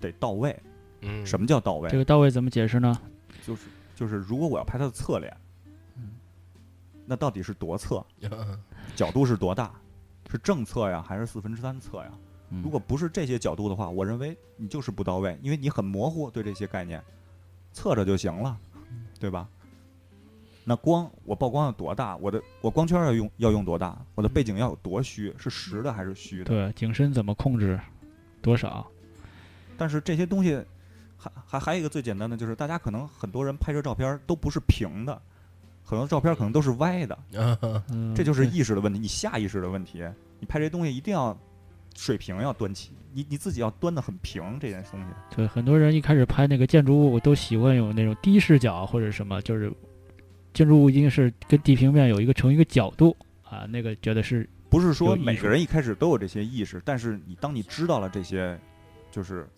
[0.00, 0.58] 得到位。
[1.02, 1.90] 嗯，什么叫到位？
[1.90, 2.98] 这个到位怎么解释呢？
[3.44, 5.36] 就是就是，如果我要拍他的侧脸，
[5.96, 6.12] 嗯
[7.04, 8.04] 那到底是多侧？
[8.22, 8.58] 嗯
[8.94, 9.72] 角度是多大？
[10.30, 12.10] 是正侧呀，还是四分之三侧呀？
[12.50, 17.02] 嗯如果不是这些角度的话，我认为你就是不到位，因为你很模糊对这些概念，
[17.72, 18.56] 侧着就行了，
[19.18, 19.48] 对吧？
[20.68, 22.16] 那光我曝光要多大？
[22.16, 23.96] 我的我光圈要用要用多大？
[24.14, 25.32] 我的背景要有多虚？
[25.38, 26.44] 是实的还是虚的？
[26.44, 27.78] 对景深怎么控制，
[28.42, 28.86] 多少？
[29.76, 30.60] 但是这些东西
[31.16, 35.20] 还还还有一个最简单的，就是大家可能很多人拍摄照片都不是平的，
[35.84, 37.18] 很多照片可能都是歪的，
[38.14, 40.04] 这就是意识的问题，你下意识的问题。
[40.40, 41.38] 你拍这东西一定要
[41.96, 45.06] 水平要端起，你你自己要端的很平，这件东西。
[45.34, 49.72] 对很多人一开始拍那个建筑物都喜欢有那种低视角或者什么，就是
[50.52, 58.58] 建筑物一定是跟地平面有一个成一个角度啊，那个觉得是不是说每个人一开始都有这些意识，但是你当你知道了这些
[59.10, 59.48] 就是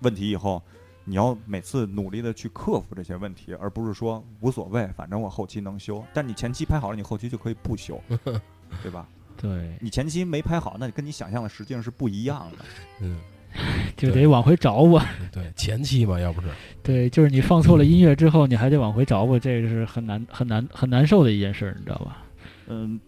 [0.00, 0.62] 问题以后，
[1.04, 6.04] 你要每次努力的去克服这些问题，而不是说无所谓，反正我后期能修。
[6.12, 8.00] 但你前期拍好了，你后期就可以不修，
[8.82, 9.08] 对吧？
[9.36, 12.64] 对，你前期没拍好，那跟你想象的实际上是不一样的。
[13.00, 13.18] 嗯，
[13.96, 15.02] 就得往回找我。
[15.32, 16.48] 对， 前期嘛，要不是，
[16.82, 22.22] 对，就是你放错了音乐之后，你还得往回找我，这个是很难很难很难受的一件事儿，你知道吧？
[22.66, 22.98] 嗯，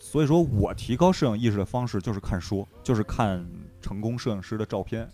[0.00, 3.44] 所以说我提高摄影意识的方式就是看书，就是看
[3.80, 5.08] 成功摄影师的照片，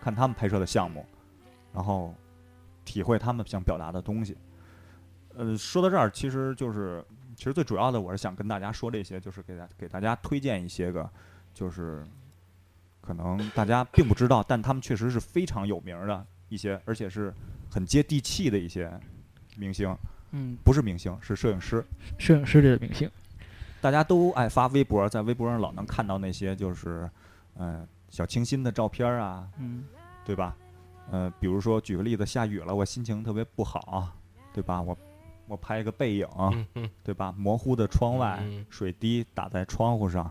[0.00, 1.04] 看他们拍摄的项目，
[1.74, 2.14] 然后
[2.84, 4.36] 体会他们想表达的东西。
[5.34, 7.04] 呃，说到这儿，其实就是
[7.38, 11.08] 其实最主要的，我是想跟大家说这些，就是给大给大家推荐一些个，
[11.54, 12.04] 就是
[13.00, 17.32] 可能大家并不知道，但他们确实是非常有名儿的一些，而且是
[17.70, 18.90] 很接地气的一些
[19.56, 19.96] 明星，
[20.32, 21.84] 嗯，不是明星，是摄影师。
[22.18, 23.08] 摄影师这个明星，
[23.80, 27.08] 大家都爱发微博，在微博上老能看到那些就是，
[27.54, 29.84] 呃，小清新的照片啊，嗯
[30.24, 30.56] 对吧？
[31.12, 34.08] 呃，比如说举个例子，下雨了，我心情特别不好，
[34.52, 34.82] 对吧？
[34.82, 34.98] 我
[35.48, 36.28] 我拍一个背影，
[37.02, 37.34] 对吧？
[37.36, 40.30] 模糊的窗外，嗯水滴打在窗户上。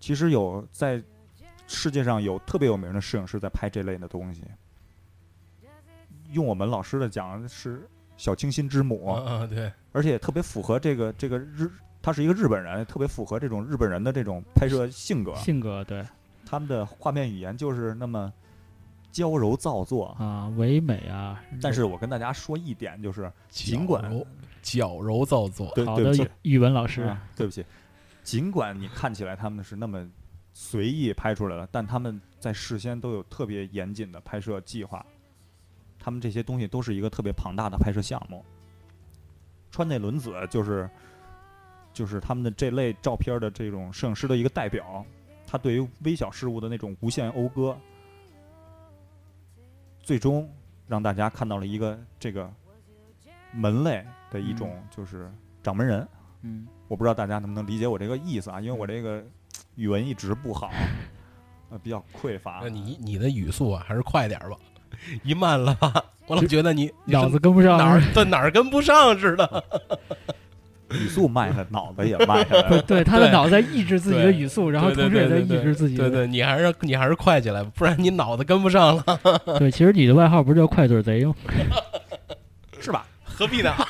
[0.00, 1.02] 其实有在
[1.66, 4.42] 世界上有特别有名的摄影师在拍这类的东西。
[6.32, 9.16] 用我们老师的讲是小清新之母，
[9.48, 11.70] 对，而且特别符合这个这个日，
[12.02, 15.34] 他是一个日本人，特别符合这种日本人的这种拍摄性格。
[15.36, 16.04] 性格对
[16.44, 18.32] 他们的画面语言就是那么
[19.16, 20.14] 娇柔造作。
[20.18, 24.12] 啊，唯美啊，但是我跟大家说一点，就是尽管
[24.60, 27.64] 矫柔造作，对好的对不起语语文老师，啊对不起，
[28.22, 30.06] 尽管你看起来他们是那么
[30.52, 35.04] 随意拍出来了，但他们在事先都有特别严谨的拍摄计划。
[35.98, 38.44] 他们这些东西都是一个特别庞大的拍摄项目。
[39.70, 40.88] 川内伦子就是
[41.94, 45.02] 就是他们的这类照片的这种摄影师的一个代表，
[45.46, 47.74] 他对于微小事物的那种无限讴歌，
[50.06, 50.48] 最终
[50.86, 52.48] 让大家看到了一个这个
[53.50, 55.28] 门类的一种就是
[55.64, 56.06] 掌门人。
[56.42, 59.20] 嗯，我不知道大家能不能理解我这个意思啊，因为我这个
[59.74, 60.70] 语文一直不好，
[61.70, 62.68] 呃，比较匮乏那。
[62.68, 64.56] 你你的语速啊，还是快点儿吧，
[65.24, 65.92] 一慢了吧，
[66.28, 69.64] 我老觉得你你脑子跟不上哪儿对哪儿跟不上似的。
[70.96, 72.82] 语速慢下来，脑子也慢下来对了。
[72.88, 76.10] 对，他的脑子在抑制自己的语速，然后同时也在抑制自己的。
[76.10, 79.20] 对对，你还是你还是快起来吧，不然你脑子跟不上了，
[79.58, 81.34] 对，其实你的外号不是叫快嘴贼吗？
[82.80, 83.06] 是吧？
[83.24, 83.72] 何必呢？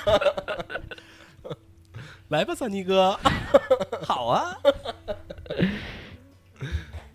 [2.28, 3.18] 来吧，三尼哥。
[4.02, 4.57] 好啊。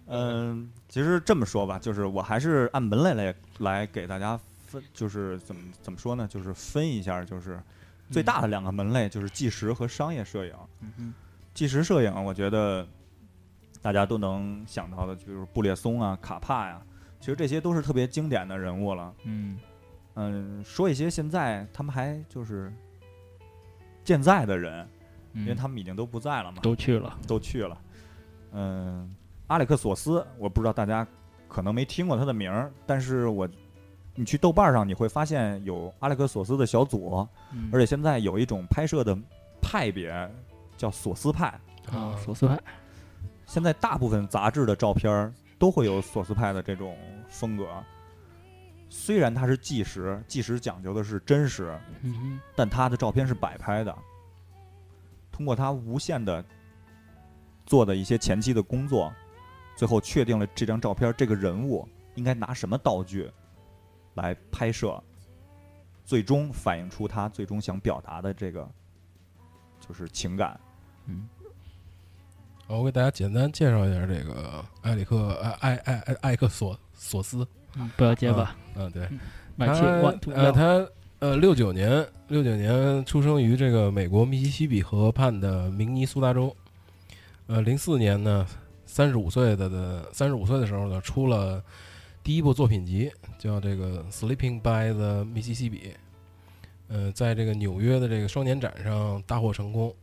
[0.07, 6.27] 嗯，其实这么说吧，就是我还是按门类来来给大家分，就是怎么怎么说呢？
[6.29, 7.59] 就是分一下，就是
[8.12, 10.53] 最大的两个门类，就是纪实和商业摄影。
[10.97, 11.14] 嗯
[11.53, 12.88] 纪实摄影，我觉得
[13.82, 16.82] 大家都能想到的，就是布列松啊、卡帕呀、
[17.20, 19.14] 其实这些都是特别经典的人物了。
[19.26, 19.59] 嗯
[20.14, 22.72] 嗯，说一些现在他们还就是
[24.03, 24.88] 健在的人，
[25.34, 27.18] 嗯，因为他们已经都不在了嘛，都去了。
[27.28, 27.78] 都去了。
[28.53, 29.14] 嗯，
[29.47, 31.05] 阿里克索斯，我不知道大家
[31.49, 33.47] 可能没听过他的名儿，但是我
[34.22, 39.17] 你去豆瓣上你会发现有阿莱克索斯的小组，嗯而且现在有一种拍摄的
[39.59, 40.13] 派别
[40.78, 41.47] 叫索斯派。
[41.91, 42.59] 啊，索斯派，
[43.47, 46.95] 现在大部分杂志的照片儿都会有索斯派的这种
[47.30, 47.65] 风格。
[48.91, 53.97] 虽然它是纪实，纪实讲究的是真实，嗯，但他的照片是摆拍的。
[55.32, 56.45] 通过他无限的
[57.65, 59.11] 做的一些前期的工作，
[59.76, 63.28] 最后确定了这张照片这个人物应该拿什么道具
[64.16, 65.01] 来拍摄，
[66.03, 68.70] 最终反映出他最终想表达的这个
[69.80, 70.59] 就是情感。
[71.05, 71.28] 嗯，
[72.68, 77.47] 我给大家简单介绍一下这个埃里克艾艾艾艾艾克索索斯。
[77.78, 79.07] 嗯不要结巴，嗯，对，
[79.55, 79.74] 买他
[80.34, 80.86] 呃，他
[81.20, 86.53] 呃，六九年六九年出生于这个美国密西西比河畔的明尼苏达州。
[87.47, 88.45] 呃，零四年呢，
[88.86, 91.64] 三十五岁的的三十五岁的时候呢，出了
[92.24, 95.93] 第一部作品集，叫这个《Sleeping by the Mississippi》。
[96.88, 99.93] 呃，在这个纽约的这个双年展上大获成功。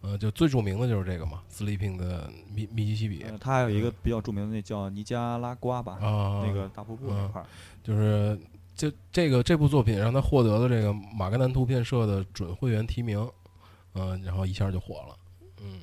[0.00, 7.46] 呃，就最著名的就是这个嘛，《Sleeping 的密密西西比》呃他还有一个比较著名的那叫尼加拉瓜吧，啊，那个大瀑布那块儿。
[7.84, 8.36] 就是
[8.74, 13.30] 就这个这部作品让他获得了这个马格南图片社的准会员提名，
[13.92, 15.16] 嗯、然后一下就火了。
[15.62, 15.80] 嗯，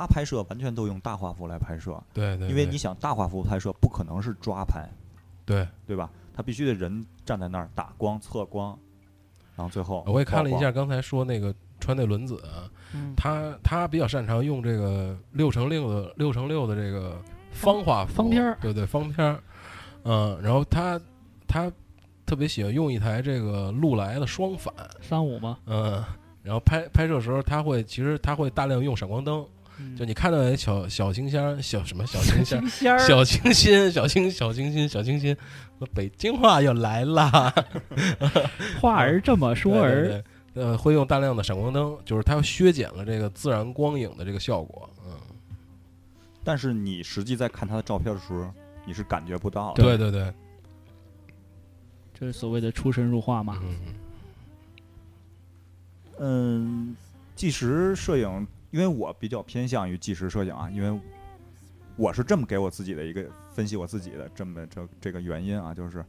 [0.00, 4.88] 他拍摄完全都用大画幅来拍摄，对对，对因为你想大画幅拍摄不可能是抓拍，
[5.44, 6.08] 对，对吧？
[6.34, 8.78] 他必须得人站在那儿打光测光，
[9.56, 12.42] 然后最后我也看了一，下刚才说那个川内轮子
[13.14, 17.20] 他他比较擅长用这个六乘六的六乘六的这个
[17.50, 19.38] 方画方片儿对对方片儿，
[20.04, 20.98] 嗯，然后他
[21.46, 21.70] 他
[22.24, 24.72] 特别喜欢用一台这个禄来的双反，
[25.02, 25.58] 三五吗？
[25.66, 26.02] 嗯，
[26.42, 29.46] 然后拍拍摄时候他会其实他会大量用闪光灯。
[29.96, 32.68] 就你看到那小小星星、小什么小星星、
[32.98, 35.36] 小清新、小清小清新、小清新，
[35.94, 37.52] 北京话又来啦。
[38.80, 40.24] 话儿这么说对儿， 对
[40.54, 44.88] 对呃，会用大量的闪光灯，就是它削减了这个自然光影的这个效果。
[45.06, 45.12] 嗯，
[46.42, 48.50] 但是你实际在看他的照片的时候，
[48.84, 49.82] 你是感觉不到的。
[49.82, 50.32] 对对对，
[52.18, 53.60] 这是所谓的出神入化嘛。
[53.62, 53.76] 嗯
[56.22, 56.96] 嗯，
[57.36, 61.00] 纪实摄影，因为我比较偏向于纪实摄影啊，因为
[61.96, 66.04] 我是这么给我自己的一个分析我自己的这么这这个原因啊，就是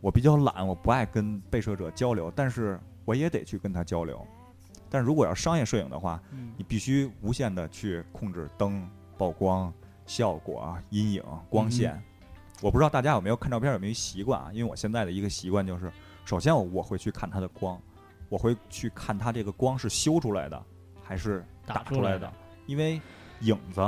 [0.00, 4.26] 我比较懒，我不爱跟被摄者交流，但是我也得去跟他交流。
[4.90, 8.86] 但是如果要商业摄影的话，嗯你必须无限的去控制灯、
[9.16, 9.72] 曝光、
[10.04, 11.98] 效果、啊阴影、光线。
[12.60, 14.50] 我不知道大家有没有看照片有没有习惯啊？
[14.52, 15.90] 因为我现在的一个习惯就是，
[16.24, 17.80] 首先我我会去看它的光，
[18.28, 20.62] 我会去看它这个光是修出来的
[21.02, 22.32] 还是打打出来的来的，
[22.66, 23.00] 因为
[23.40, 23.80] 影子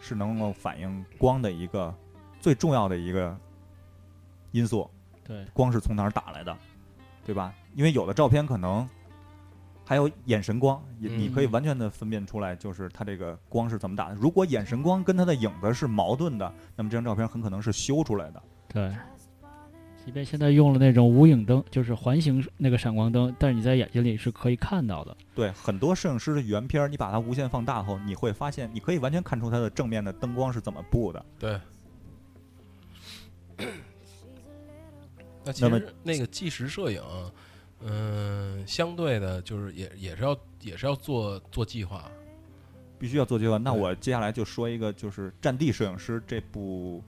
[0.00, 1.94] 是能够反映光的一个
[2.40, 3.36] 最重要的一个
[4.52, 4.88] 因素。
[5.24, 6.56] 对，光是从哪儿打来的，
[7.24, 7.52] 对吧？
[7.74, 8.88] 因为有的照片可能
[9.84, 14.14] 还有眼神光，也你可以嗯完全的分辨出来，就是它这个光是怎么打的。
[14.14, 18.42] 如果眼神光跟它的影子是矛盾的，那么这张照片很可能是修出来的。
[18.68, 18.94] 对，
[20.08, 25.14] 即便现在用了那种无影灯，就是环形那个闪光灯，但是你在眼睛里是可以看到的。
[25.34, 31.26] 对，很多摄影师的原片，你把它无限放大后，你会发现，你可以完全看出它的正面的灯光是怎么布的。
[31.38, 31.60] 对。
[35.44, 37.02] 那其实那个纪实摄影，
[37.82, 42.10] 嗯、相对的就是也也是要也是要做做计划。
[42.98, 43.58] 必须要做计划。
[43.58, 47.04] 那我接下来就说一个，就是《战地摄影师》这部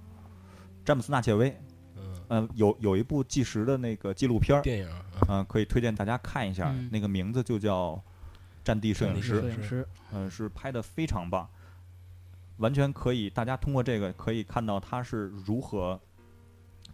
[0.85, 1.57] 詹姆斯纳切威，嗯，
[2.31, 7.95] 呃，有有一部纪实的那个纪录片儿，电影啊，嗯、可以推荐大家看一下，嗯那个名字就叫
[8.63, 11.49] 《战地摄影师摄》，影师，嗯、是拍的非常棒，
[12.59, 16.01] 完全可以，大家通过这个可以看到他是如何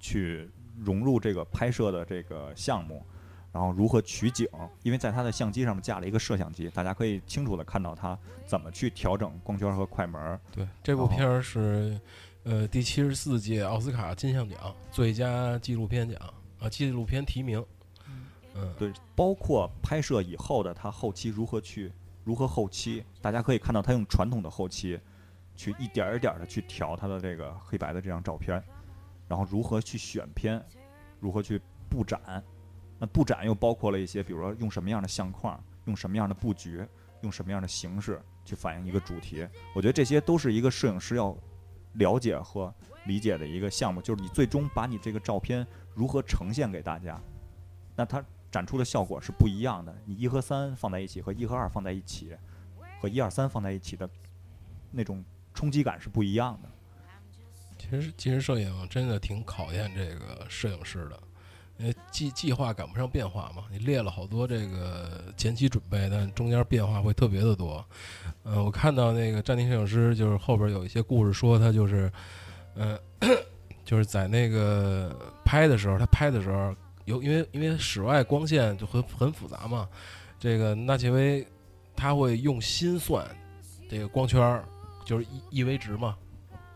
[0.00, 0.48] 去
[0.82, 3.04] 融入这个拍摄的这个项目，
[3.52, 4.48] 然后如何取景，
[4.84, 10.40] 因为在他的相机上面架了一个摄像机，大家可以清楚的看到他怎么去调整光圈和快门儿。
[10.50, 12.00] 对，这部哦片儿是
[12.46, 16.16] 呃第七十四届奥斯卡金像奖最佳纪录片奖
[16.60, 17.62] 啊，纪录片提名。
[18.54, 21.92] 嗯，对，包括拍摄以后的他后期如何去
[22.22, 24.98] 如何后期，大家可以看到他用传统的后期
[25.56, 28.62] 去一点儿一点的去调他的这个黑白的这张照片，
[29.26, 30.64] 然后如何去选片，
[31.18, 32.20] 如何去布展，
[32.96, 36.86] 那布展又包括了一些，比如说用什么样的相框，用什么样的布局，
[37.22, 39.44] 用什么样的形式去反映一个主题。
[39.74, 41.36] 我觉得这些都是一个摄影师要
[41.98, 42.72] 了解和
[43.04, 47.20] 理解的一个项目，就是你最终把你这个照片如何呈现给大家，
[47.94, 49.94] 那它展出的效果是不一样的。
[50.04, 52.36] 你一和三放在一起，和一和二放在一起，
[53.00, 54.08] 和一二三放在一起的
[54.90, 56.68] 那种冲击感是不一样的。
[57.78, 61.22] 其实其实摄影真的挺考验这个摄影师的，
[61.78, 63.64] 因为计计划赶不上变化嘛。
[63.70, 67.84] 你列了好多这个前期准备，但中间变化会特别的多。
[68.44, 72.10] 嗯、我看到那个战地摄影师就是后边有一些故事说他就是，
[72.76, 72.98] 嗯，
[73.84, 75.14] 就是在那个
[75.44, 76.74] 拍的时候，他拍的时候
[77.04, 79.88] 有因为因为室外光线就很很复杂嘛，
[80.38, 81.46] 这个纳切威
[81.94, 83.26] 他会用心算
[83.88, 84.62] 这个光圈，
[85.04, 86.16] 就是一一维值嘛，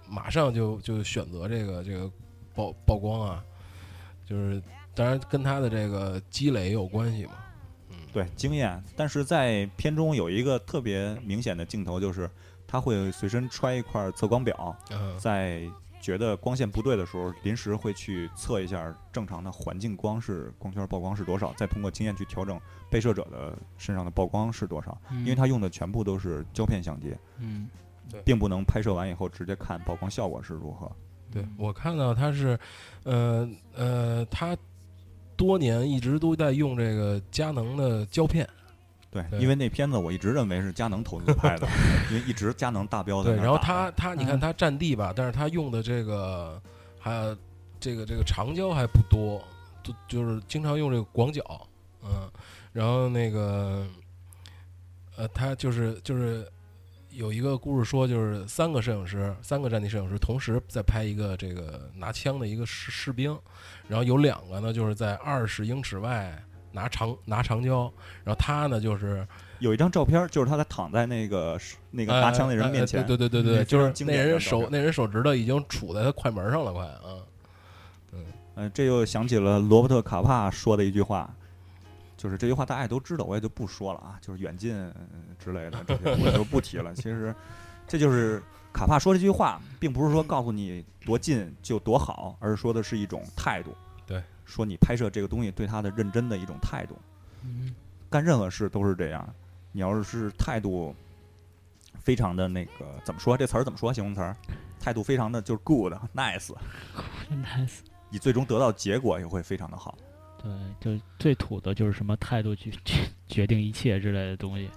[0.09, 2.11] 马上就就选择这个这个
[2.55, 3.45] 曝曝光啊，
[4.25, 4.63] 就是
[5.01, 7.33] 当然跟他的这个积累也有关系嘛。
[7.89, 12.31] 嗯，对经验，但是在片中有一个特别明显的镜头，就是
[12.67, 15.63] 他会随身揣一块测光表，嗯，在
[16.03, 27.71] 觉得光线不对的时候，临时会去测一下正常的环境光是光圈曝光是多少，再通过经验去调整被摄者的身上的曝光是多少，因为他用的全部都是胶片相机，嗯。
[28.25, 30.91] 并不能拍摄完以后直接看曝光效果是如何。
[31.31, 32.59] 对我看到他是，
[33.05, 34.57] 呃呃，他
[35.41, 38.47] 多年一直都在用这个佳能的胶片。
[39.11, 39.39] 对，对。
[39.41, 41.67] 因为那片子我一直认为是佳能投资拍的，
[42.13, 46.61] 因为一直佳能大标在对，那儿打然后他着他你看嗯他占地吧，但是他用的这个
[46.99, 47.35] 还有
[47.81, 49.43] 这个这个长焦还不多，
[49.83, 51.43] 就就是经常用这个广角，
[52.05, 52.31] 嗯，
[52.75, 53.87] 然后那个
[55.17, 56.47] 呃，他就是就是
[57.13, 63.37] 有一个故事说，就是三个摄影师，三个战地摄影师同时在拍一个这个拿枪的一个士士兵，
[63.89, 66.41] 然后有两个呢就是在二十英尺外
[66.73, 67.93] 拿长拿长焦，
[68.25, 69.27] 然后他呢就是
[69.59, 71.59] 有一张照片，就是他在躺在那个
[71.91, 77.19] 那个拿枪那人面前，呃对对对对就是那人手那人手指头已经杵在他快门上了，快啊！
[78.57, 81.35] 嗯、这又想起了罗伯特卡帕说的一句话，
[82.21, 84.95] 就是这句话大家也都知道，我也就不说了啊，就是远近呃
[85.39, 86.95] 之类的这些我就不提了。
[86.95, 87.35] 其实
[87.89, 88.43] 这就是
[88.75, 93.75] 卡帕说这句话，并不是说告诉你多近就多好，而是说的是一种态度。
[94.07, 96.95] 对，说你拍摄这个东西对他的认真的一种态度。
[97.43, 97.75] 嗯
[98.11, 99.27] 干任何事都是这样，
[99.73, 100.95] 你要是态度
[102.01, 104.37] 非常的那个怎么说这词儿怎么说形容词儿？
[104.79, 106.53] 态度非常的就是 good nice，
[107.31, 107.79] 真 nice。
[108.13, 109.97] 你最终得到结果也会非常的好。
[110.43, 114.71] 对，就最土的就是什么态度去去决定一切之类的东西。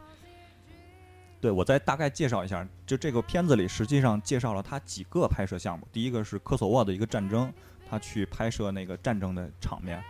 [1.39, 5.87] 对我再大概介绍一下，就这个片子里实际上介绍了他几个拍摄项目。
[5.91, 7.51] 第一个是科索沃的一个战争，
[7.89, 10.01] 他去拍摄那个战争的场面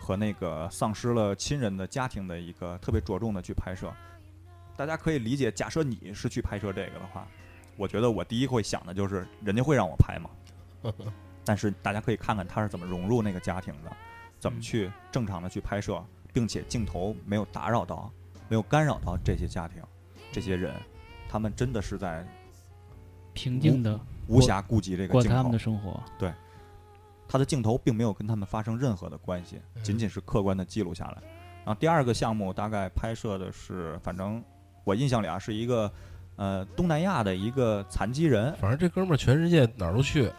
[0.00, 3.92] 和那个丧失了亲人的家庭的一个特别着重的去拍摄。
[4.76, 7.26] 大家可以理解，假设你是去拍摄这个的话，
[7.76, 10.30] 我觉得我第一会想的就是人家会让我拍吗？
[11.44, 13.90] 但是大家可以看看他是怎么融入那个家庭的，
[14.38, 18.10] 怎么嗯去正常的去拍摄，并且镜头没有打扰到、
[18.48, 19.82] 没有干扰到这些家庭、
[20.32, 20.74] 这些人，
[21.28, 22.26] 他们真的是在
[23.32, 26.02] 平静的无暇顾及这个镜头过他们的，生活。
[26.18, 26.32] 对
[27.28, 31.22] 他的镜头并没有跟他们发生任何的关系，嗯仅仅是客观的记录下来。
[31.64, 34.42] 然后第二个项目大概拍摄的是，反正
[34.84, 35.92] 我印象里啊是一个
[36.36, 40.32] 呃东南亚的一个残疾人，反正这哥们儿全世界哪儿都去，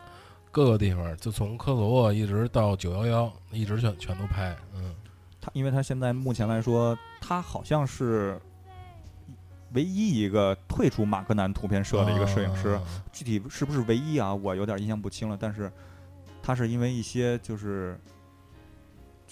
[0.51, 4.55] 各个地方，就从科索沃一直到九幺幺，一直全全都拍。
[4.75, 4.95] 嗯，
[5.39, 8.39] 他因为他现在目前来说，他好像是
[9.73, 12.81] 唯一一个退出马格南图片社的一个摄影师，啊
[13.11, 14.33] 具体是不是唯一啊？
[14.33, 15.37] 我有点印象不清了。
[15.39, 15.71] 但是
[16.41, 17.95] 他是因为一些就是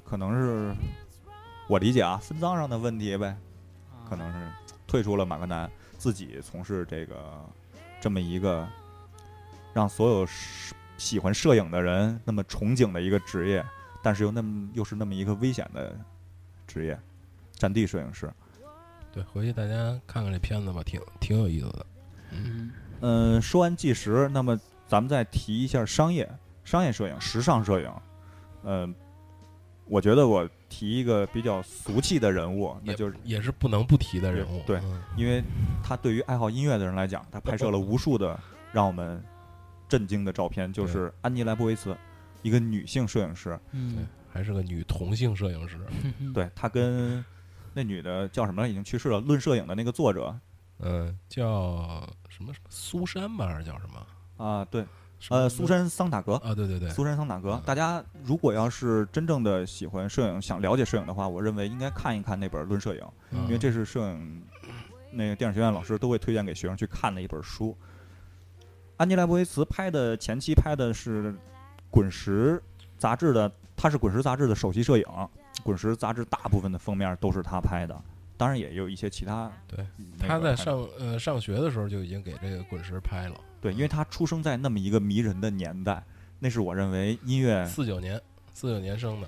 [0.03, 0.75] 可能是
[1.67, 3.35] 我理解啊，分赃上的问题呗，
[4.07, 4.51] 可能是
[4.85, 7.15] 退出了马格南，自己从事这个
[7.99, 8.67] 这么一个
[9.73, 10.25] 让所有
[10.97, 13.65] 喜喜欢摄影的人那么憧憬的一个职业，
[14.01, 15.95] 但是又那么又是那么一个危险的
[16.65, 16.99] 职业，
[17.53, 18.31] 战地摄影师。
[19.11, 21.85] 对，回去大家看看这片子吧，挺挺有意思的。
[22.31, 26.29] 嗯嗯，说完纪实，那么咱们再提一下商业、
[26.63, 27.91] 商业摄影、时尚摄影。
[28.63, 28.93] 嗯，
[29.85, 34.61] 我觉得我提一个比较俗气的人物，那就是也是不能不提的人物。
[34.67, 35.41] 对嗯因为
[35.83, 38.37] 他对于爱好音乐的人来讲，他拍摄了无数的
[38.71, 39.23] 让我们
[39.87, 41.95] 震惊的照片，就是安妮莱布维茨，
[42.41, 43.49] 一个女性摄影师。
[43.49, 45.77] 对嗯，还是个女同性摄影师。
[46.19, 47.23] 嗯，对她跟
[47.73, 48.67] 那女的叫什么来？
[48.67, 50.37] 已经去世了，《论摄影》的那个作者
[50.79, 54.45] 嗯，叫什么苏珊吧，还是叫什么？
[54.45, 54.85] 啊，对，
[55.29, 56.35] 呃，苏珊·桑塔格。
[56.35, 64.43] 啊，对对对，苏珊·桑塔格嗯，大家如果要是真正的喜欢摄影、想了解摄影的话，我认为应该看一看那本《论摄影》，嗯因为这是摄影
[65.11, 67.75] 那个电影学院老师都会推荐给学生去看的一本书。
[68.97, 71.31] 安吉拉博维茨拍的前期拍的是
[71.91, 72.59] 《滚石》
[72.97, 75.03] 杂志的，他是《滚石》杂志的首席摄影，
[75.61, 77.95] 《滚石》杂志大部分的封面都是他拍的，
[78.37, 79.51] 当然也有一些其他。
[79.67, 79.85] 对
[80.17, 83.35] 他在上呃上学的时候就已经给这个滚石拍了。
[83.61, 86.03] 对，因为他出生在那么一个迷人的年代，
[86.39, 88.19] 那是我认为音乐四九年，
[88.51, 89.27] 四九年生的，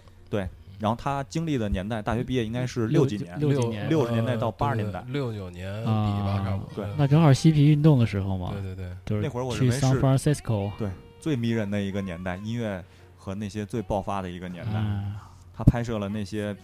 [0.80, 5.04] 然后他经历的年代，大学毕业应该是六几年，六几年六十年代到八十年代。
[5.10, 6.86] 六九年底吧，啊差不多。
[6.86, 6.96] 对。
[6.98, 12.82] 那正好嬉皮运动的时候嘛，对对对，就是那会儿我去认为 San 是 Francisco，对最迷人的一个年代，音乐
[13.18, 14.76] 和那些最爆发的一个年代。
[14.76, 15.16] 嗯，
[15.54, 16.56] 他拍摄了那些，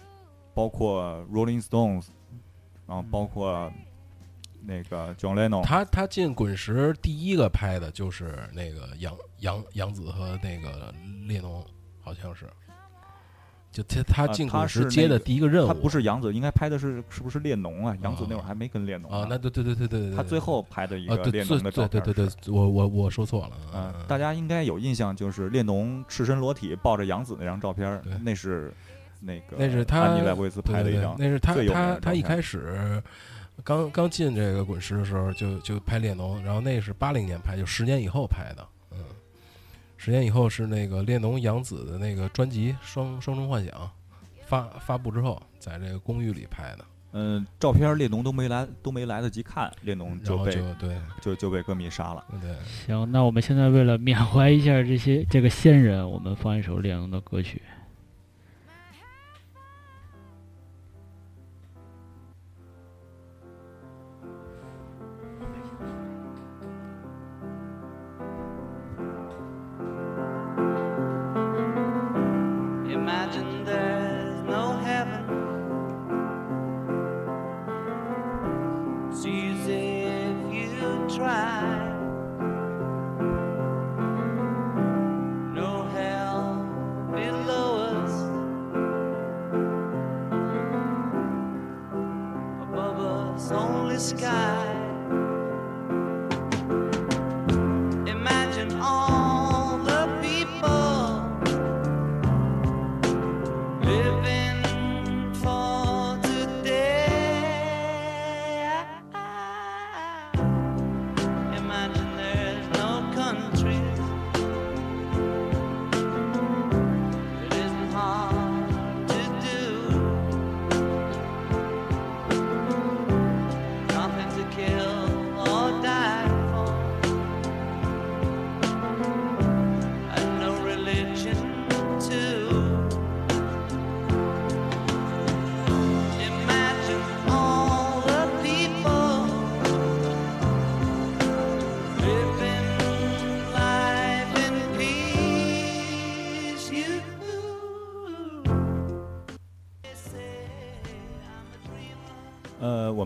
[0.54, 2.06] 包括 Rolling Stones，
[2.86, 3.70] 然后包括
[4.62, 10.90] 那个 John Lennon，他他进滚石第一个拍的就是那个杨杨杨子和那个
[11.28, 11.62] 列侬，
[12.00, 12.46] 好像是。
[13.76, 17.94] 就他他啊进他是接的第一个任务，他不是杨子，应该拍的是是不是列侬啊？
[18.00, 28.72] 杨子那会儿啊还没跟列侬啊，呢那对对对对对对，他最后拍的一个列侬的照片对对对对对，我我我说错了，嗯，嗯大家应该有印象，就是列侬赤身裸体抱着杨子那张照片对，那是
[29.20, 33.02] 那个那是他安妮莱维斯拍的一张，那是他他他一开始
[33.64, 38.66] 刚刚进这个滚石的时候就就拍列侬，然后那是八零年拍，就十年以后拍的，嗯，
[39.96, 43.74] 十年以后是那个列侬杨子的那个专辑《双双重幻想》
[44.46, 52.24] 发发布之后，在这个公寓里拍的，嗯，照片儿列侬都没来都没来得及看，列侬然后就被就对就就被歌迷杀了。
[52.30, 57.60] 对对，行，那我们现在为了缅怀一下这些这个先人，我们放一首列侬的歌曲。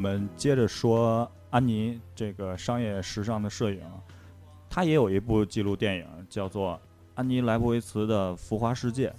[0.00, 3.82] 们接着说安妮这个商业时尚的摄影，
[4.68, 6.74] 她也有一部纪录电影叫做
[7.14, 9.10] 《安妮莱博维茨的浮华世界》，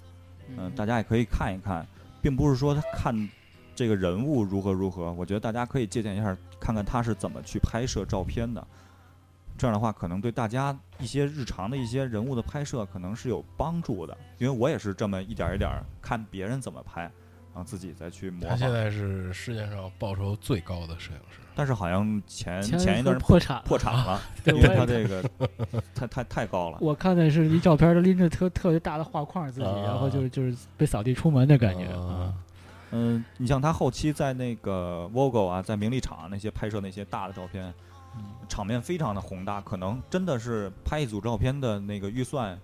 [0.58, 1.86] 嗯、大家也可以看一看，
[2.22, 3.30] 并不是说她看
[3.76, 8.66] 这个人物如何如何，我觉得大家可以借鉴一下，看看他是怎么去拍摄照片的。
[9.58, 17.12] 这样的话，可能对大家一些日常的一些人物的拍摄可能是有帮助的，因为我也是这么一点儿一点儿看别人怎么拍，
[17.54, 18.50] 然后自己再去模仿。
[18.50, 25.24] 他现在是世界上报酬最高的摄影师，但是好像前前前一段破产了破产了，对因为他这个
[25.94, 26.78] 太太太高了。
[26.82, 32.34] 我看的是一照片，他拎着特特别大的画框自己，啊然后就是就是被扫地出门的感觉啊啊。
[32.92, 37.74] 嗯，你像他后期在那个 Vogue 啊，在名利场那些拍摄那些大的照片，
[38.18, 42.60] 嗯场面非常的宏大，可能真的是拍一组照片的那个预算，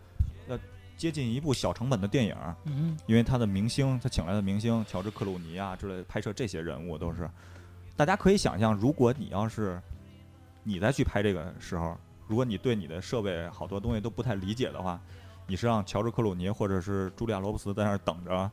[0.49, 0.59] 要
[0.97, 2.35] 接近一部小成本的电影。
[2.65, 7.29] 嗯因为他的明星，他请来的明星乔治克鲁尼啊之类的，拍摄这些人物都是，
[7.95, 9.81] 大家可以想象，如果你要是
[10.63, 11.95] 你再去拍这个时候，
[12.27, 14.99] 如果你对你的设备好多东西都不太理解的话，
[15.45, 18.51] 你是让乔治克鲁尼或者是茱莉亚罗伯茨在那儿等着，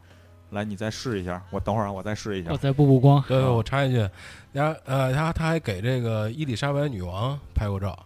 [0.50, 2.56] 来你再试一下，我等会儿啊，我再试一下我。
[2.56, 3.24] 再补补光。
[3.28, 4.08] 我插一句，
[4.52, 7.98] 然后呃，他他还给这个伊丽莎白女王拍过照，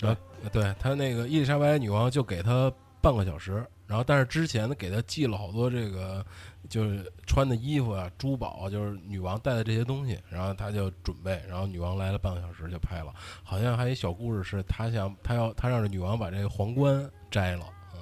[0.00, 0.20] 然后
[0.50, 6.24] 对他那个伊丽莎白女王就给他半个小时，然后但是之前呢给他寄了好多这个
[6.68, 13.12] 就是穿的衣服啊、珠宝啊，就是女王带的这些东西，然后他就准备，然后女王来了半个小时就拍了，
[13.42, 17.64] 好像还有一小故事是他想他要他让这女王把这个皇冠摘了，
[17.94, 18.00] 嗯，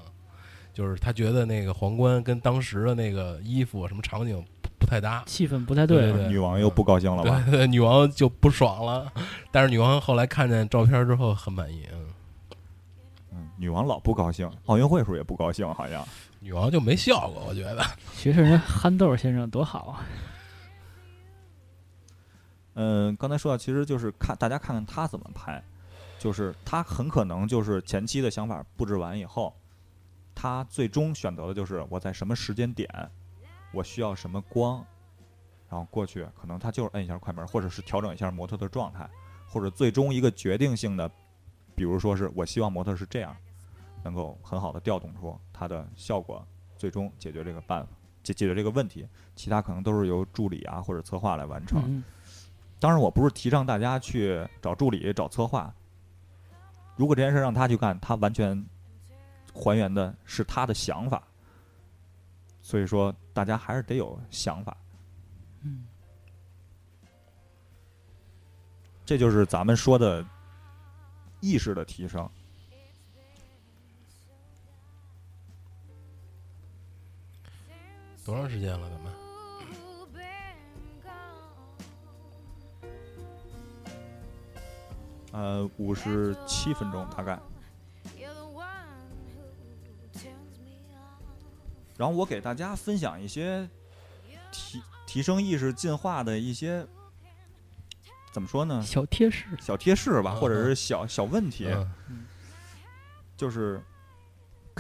[0.73, 7.43] 就是他觉得那个皇冠跟当时的那个衣服什么场景不不太搭，气氛不太对，对对女王又不高兴了吧？
[7.47, 9.13] 对对，女王就不爽了，
[9.51, 12.12] 但是女王后来看见照片之后很满意，嗯，嗯，
[13.63, 16.05] 女王老不高兴，奥运会时候也不高兴，好像。
[16.41, 17.81] 女王就没笑过，我觉得。
[18.17, 20.03] 其实人憨豆先生多好啊！
[22.75, 25.63] 嗯，刚才说到，其实就是看大家看看他怎么拍，
[26.19, 29.55] 就是他很可能就是前期的想法布置完以后，
[30.35, 32.91] 他最终选择的就是我在什么时间点，
[33.73, 34.85] 我需要什么光，
[35.69, 39.09] 然后过去，可能他就是摁一下快门，或者是调整一下模特的状态，
[39.47, 41.09] 或者最终一个决定性的，
[41.77, 43.37] 比如说是我希望模特是这样，
[44.03, 46.47] 能够很好的调动出它的效果，
[46.77, 47.93] 最终解决这个办法，
[48.23, 49.09] 解解决这个问题。
[49.35, 51.83] 其他可能都是由助理啊或者策划来完成。
[51.87, 52.03] 嗯
[52.81, 55.73] 当然，我不是提倡大家去找助理、找策划。
[56.97, 58.67] 如果这件事让他去干，他完全
[59.55, 61.23] 还原的是他的想法。
[62.61, 64.77] 所以说，大家还是得有想法。
[65.61, 65.85] 嗯，
[69.05, 70.27] 这就是咱们说的
[71.39, 72.29] 意识的提升。
[78.25, 78.89] 多长时间了？
[78.89, 79.13] 咱们.
[85.33, 87.39] 呃，五十七分钟大概。
[91.97, 93.69] 然后我给大家分享一些
[94.51, 96.87] 提提升意识进化的一些
[98.33, 98.83] 怎么说呢？
[98.83, 101.69] 小贴士，小贴士吧，嗯或者是小小问题，
[102.09, 102.27] 嗯
[103.37, 103.81] 就是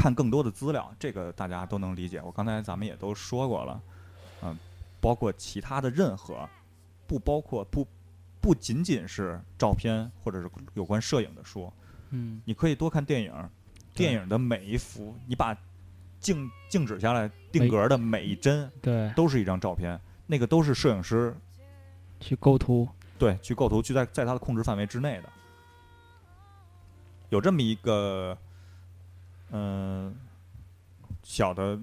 [0.02, 2.20] 看更多的资料，这个大家都能理解。
[2.20, 3.80] 我刚才咱们也都说过了，
[4.42, 4.58] 嗯，
[5.00, 6.48] 包括其他的任何，
[7.06, 7.86] 不包括不
[8.40, 11.72] 不仅仅是照片或者是有关摄影的书，
[12.10, 13.32] 嗯你可以多看电影，
[13.94, 15.56] 电影的每一幅，你把
[16.18, 19.96] 静静止下来定每格的每一帧对，都是一张照片，
[20.26, 21.32] 那个都是摄影师
[22.18, 22.88] 去构图，
[23.20, 25.28] 对，去构图，去在在他的控制范围之内的。
[27.28, 28.36] 有这么一个，
[29.52, 30.14] 嗯、
[31.22, 31.78] 小的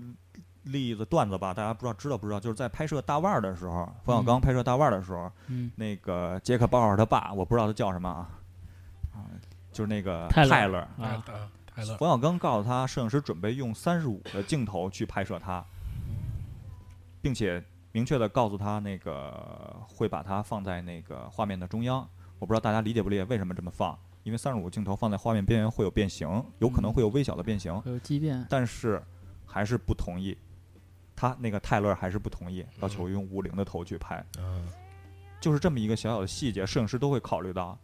[0.64, 2.40] 例子段子吧，大家不知道知道不知道？
[2.40, 8.30] 就是在拍摄大腕儿的时候，冯小刚嗯拍摄大腕儿的时候，嗯，那个杰克鲍尔他爸，我不知道他叫什么啊，
[9.14, 9.26] 啊，
[9.72, 10.88] 就是那个泰勒泰勒。
[10.98, 15.64] 泰啊，啊泰勒，冯小刚告诉他，摄影师准备用三十五的镜头去拍摄他，
[17.22, 22.08] 并且明确的告诉他，那个会把它放在那个画面的中央。
[22.40, 26.28] 我不知道大家理解不理解为什么这么放，因为三十五镜头放在画面边缘会有变形，
[26.60, 29.02] 有可能会有微小的变形，会有畸变，但是
[29.46, 30.38] 还是不同意。
[31.16, 34.24] 他那个泰勒还是不同意，要求用五零的头去拍。
[34.38, 34.68] 嗯
[35.42, 37.78] 就是这么一个小小的细节，摄影师都会考虑到，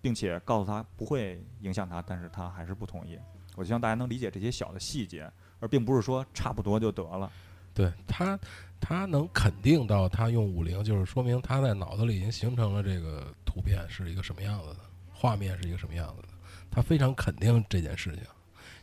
[0.00, 3.18] 并且告诉他不会影响他，但是他还是不同意。
[3.56, 7.32] 我希望大家能理解这些小的细节，而并不是说差不多就得了。
[7.72, 8.38] 对他，
[8.78, 14.80] 他能肯定到他用五零，就是说明他在脑子里已经形成了这个图片是一个什么样子的，
[15.20, 16.28] 画面是一个什么样子的，
[16.70, 18.22] 他非常肯定这件事情。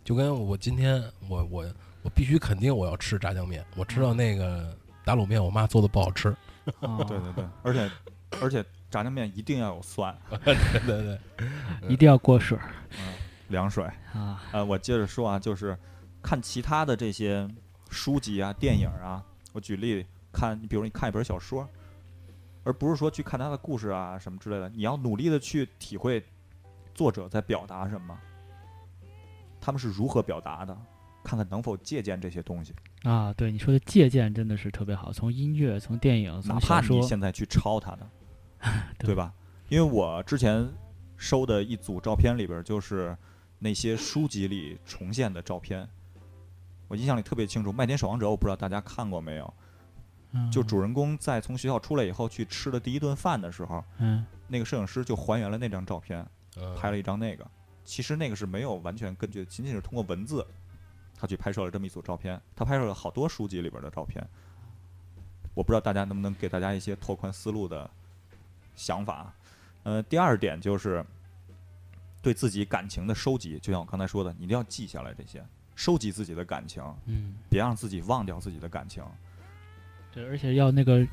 [0.04, 1.66] 就跟我今天，我我
[2.04, 6.30] 我必须肯定我要吃炸酱面，我知道那个打卤面我妈做的不好吃，
[6.82, 7.92] 啊，对对对，而且
[8.42, 10.56] 而且炸酱面一定要有蒜， 对
[10.86, 12.58] 对对，一定要过水。
[13.00, 13.14] 嗯，
[13.48, 13.84] 凉水。
[14.14, 15.78] 啊，呃，我接着说啊，就是
[16.22, 17.50] 看其他的这些
[17.90, 19.24] 书籍啊、电影啊，
[19.54, 21.68] 我举例看，你比如你看一本小说，
[22.66, 26.22] 而不是说去看他的故事啊什么之类的，你要努力的去体会
[26.94, 28.20] 作者在表达什么，
[29.62, 30.76] 他们是如何表达的，
[31.24, 38.10] 看看能否借鉴这些东西，啊，对你说的借鉴真的是特别好，从音乐，从电影，哪怕你现在去抄他的，
[38.98, 39.32] 对 对吧？
[39.70, 40.68] 因为我之前
[41.18, 43.16] 收的一组照片里边儿就是
[43.60, 45.88] 那些书籍里重现的照片，
[46.88, 47.70] 我印象里特别清楚。
[47.74, 49.54] 《麦田守望者》，我不知道大家看过没有？
[50.36, 56.24] 嗯就主人公在从学校出来以后去吃的第一顿饭的时候，嗯那个摄影师就还原了那张照片，
[56.58, 57.46] 嗯拍了一张那个。
[57.84, 60.46] 其实那个是没有完全根据，仅仅是通过文字，
[61.16, 62.42] 他去拍摄了这么一组照片。
[62.56, 64.28] 他拍摄了好多书籍里边的照片。
[65.54, 67.90] 我不知道大家能不能给大家一些拓宽思路的
[68.76, 69.32] 想法。
[69.84, 71.06] 呃，第二点就是
[72.22, 79.04] 对自己感情的收集，就像我刚才说的，你一定要记下来这些，收集自己的感情，嗯，别让自己忘掉自己的感情。
[80.16, 81.06] 对，而且要那个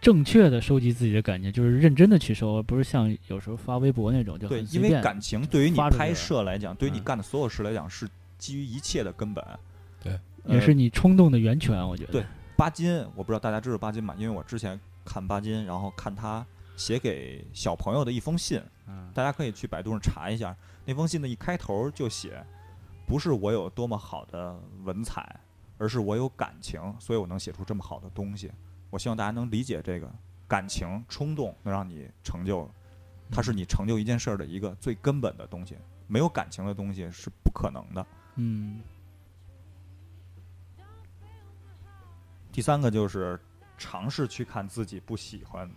[0.00, 8.06] 正确的收集自己的感情，就是认真的去收，而不是像有时候发微博那种就对，很随便因为感情对于你拍摄来讲，对于你嗯干的所有事来讲，是
[8.36, 9.44] 基于一切的根本。
[10.02, 10.12] 对，
[10.44, 12.12] 也呃是你冲动的源泉，我觉得。
[12.12, 12.24] 对
[12.54, 14.14] 巴金，我不知道大家知道巴金吗？
[14.18, 16.44] 因为我之前看巴金，然后看他
[16.76, 20.54] 写给小朋友的一封信，嗯，大家可以去百度上查一下。
[20.84, 22.44] 那封信的一开头就写，
[23.06, 25.40] 不是我有多么好的文采，
[25.78, 28.50] 而是我有感情，所以我能写出这么好的东西。
[28.90, 30.10] 我希望大家能理解这个
[30.46, 32.68] 感情冲动能让你成就，
[33.30, 35.76] 它是你成就一件事儿的一个最根本的东西。
[36.06, 38.06] 没有感情的东西是不可能的。
[38.36, 38.80] 嗯
[42.50, 43.38] 第三个就是
[43.76, 45.70] 尝试去看自己不喜欢、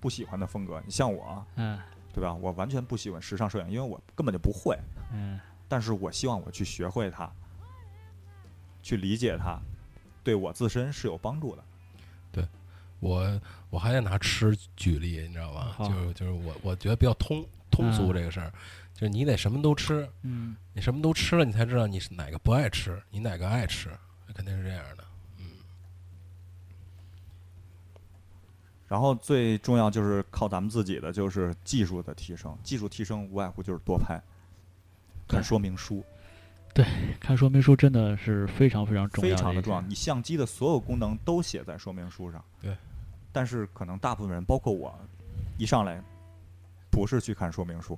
[0.00, 0.80] 不喜欢的风格。
[0.86, 1.78] 你像我，嗯
[2.14, 2.32] 对吧？
[2.32, 4.78] 我完全不喜欢时尚摄影，因为我根本就不会。
[5.12, 7.30] 嗯但是我希望我去学会它，
[8.88, 9.60] 去理解它，
[10.24, 11.62] 对我自身是有帮助的。
[12.32, 12.48] 对
[13.00, 15.76] 我我还得拿吃举例，你知道吧？
[15.78, 18.50] 就是就是我我觉得比较通通俗嗯这个事儿，
[18.94, 23.90] 就是你得什么都吃，嗯，你什么都吃了，你才知道你是哪个不爱吃，你哪个爱吃，
[24.32, 25.04] 肯定是这样的。
[28.88, 32.56] 然后最重要就是靠咱们自己的，就是技术的提升。
[32.64, 34.18] 技术提升无外乎就是多拍，
[35.28, 36.02] 看说明书，
[37.20, 39.80] 看说明书真的是非常非常重要非常的重要。
[39.82, 42.42] 你相机的所有功能都写在说明书上。
[42.62, 42.76] 对。
[43.30, 44.92] 但是可能大部分人，包括我，
[45.58, 46.02] 一上来
[46.90, 47.96] 不是去看说明书，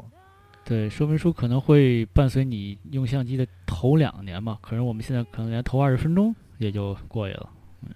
[0.65, 7.49] 对，说明书可能会伴随你用相机的头两年嘛，可能我们现在可能连头二十分钟也就过去了。
[7.83, 7.95] 嗯，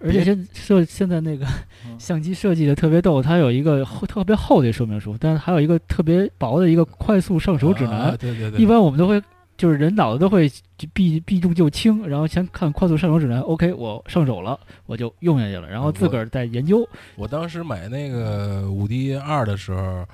[0.00, 1.44] 而且别现设现在那个
[1.84, 7.98] 嗯 相机设计的特别逗，它有一个厚特别厚的说明书，但是还有一个特别薄的一个快速上手指南。
[7.98, 9.20] 啊对对对，一般我们都会
[9.56, 10.50] 就是人脑子都会
[10.92, 16.86] 避避重就轻，然后先看快速上手指南，OK，我上手了，我就用下去了，然后自个儿再研究。
[17.16, 20.06] 我当时买那个五 D 二的时候，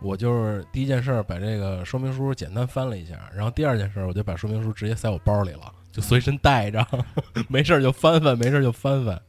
[0.00, 6.86] 我就是第一件事把这个说明书简单翻了一下，然后第二件事我就把说明书直接塞我包里了，就随身带着，
[7.48, 9.20] 没事儿就翻翻，没事儿就翻翻。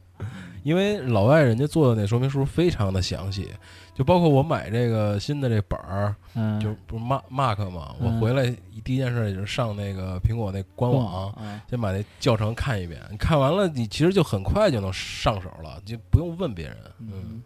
[0.62, 3.48] 因为老外人家做的那说明书非常的详细，
[3.96, 8.20] 就包括我买这个新的这本儿，嗯，就不是 Mark Mark 嘛，我嗯。
[8.20, 16.76] 回来第一件事就是上那个苹果那官网，啊，先把那教程看一遍，你看完了，你其实就很快就能上手了，就不用问别人。
[16.98, 17.10] 嗯。
[17.14, 17.42] 嗯，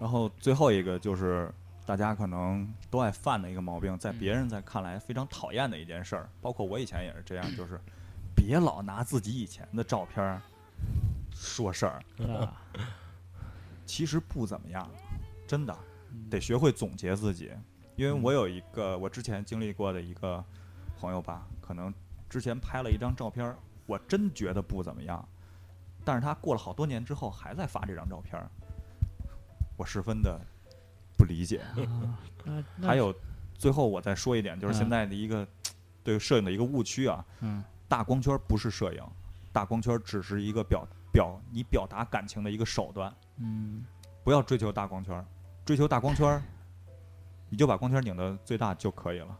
[0.00, 1.48] 然后最后一个就是
[1.86, 4.18] 大家可能都爱犯的一个毛病，在嗯。
[4.18, 7.80] 别人在看来非常讨厌的一件事儿，包括我以前也是这样，就是
[8.34, 10.42] 别老拿自己以前的照片儿
[11.32, 12.52] 说事儿，啊，
[13.86, 14.90] 其实不怎么样，
[15.46, 15.74] 真的
[16.12, 17.50] 嗯得学会总结自己。
[17.94, 20.44] 因为我有一个我之前经历过的一个
[20.98, 21.92] 朋友吧，可能
[22.28, 23.56] 之前拍了一张照片，
[23.86, 25.26] 我真觉得不怎么样，
[26.04, 28.38] 但是他过了好多年之后还在发这张照片，
[29.78, 30.38] 我十分的
[31.16, 31.62] 不理解。
[32.82, 33.14] 还有，
[33.54, 35.46] 最后我再说一点，就是现嗯在的一个
[36.04, 39.02] 对摄影的一个误区啊，嗯大光圈不是摄影，
[39.52, 43.82] 大光圈只是一个表表你表达感情的一个手段，嗯
[44.22, 45.24] 不要追求大光圈，
[45.64, 46.42] 追求大光圈，
[47.48, 49.38] 你就把光圈拧到最大就可以了。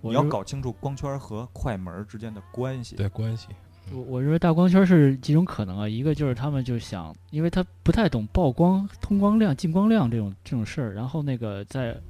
[0.00, 2.94] 你要搞清楚光圈和快门之间的关系。
[2.94, 3.48] 对关系，
[3.90, 12.00] 我我认为大光圈是几种可能啊，一个就是他们就想，因为他不太懂曝光、通光量、进光量这种这种事儿，然后那个在，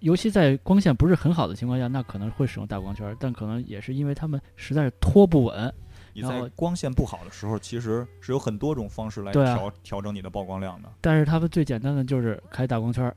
[0.00, 5.72] 尤其在光线不是很好的情况下，那可能会使用大光圈，但可能也是因为他们实在是拖不稳。
[6.12, 10.88] 你在光线不好的时候，其实是有很多种方式来调、调整你的曝光量的。
[11.00, 13.16] 但是他们最简单的就是开大光圈儿，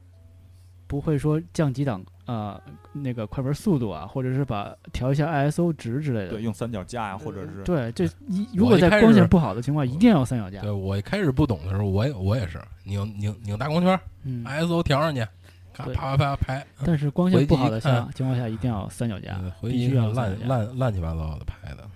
[0.87, 2.59] 不会说降几档啊、
[2.91, 6.29] 那个快门速度啊，或者是把调一下 ISO 值之类的。
[6.29, 10.71] 对，用三脚架呀，或者是对，这一如果在光线不好的情况下，一定要三脚架对。
[10.71, 15.23] 我一开始不懂的时候，我也我也是拧拧拧大光圈嗯，，ISO 调上去，
[15.71, 20.47] 咔啪啪啪拍，但是光线不好的下情况下，一定要三脚架必须要三脚架。
[20.47, 21.87] 烂烂乱七八糟的拍的。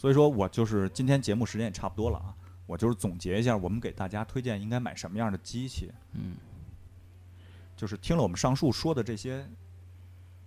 [0.00, 2.32] 所以说我就是今天节目时间也差不多了啊，
[2.64, 5.90] 我就是总结一下，我们给大家推荐应该买什么样的机器。
[6.14, 6.36] 嗯
[7.76, 9.46] 就是听了我们上述说的这些、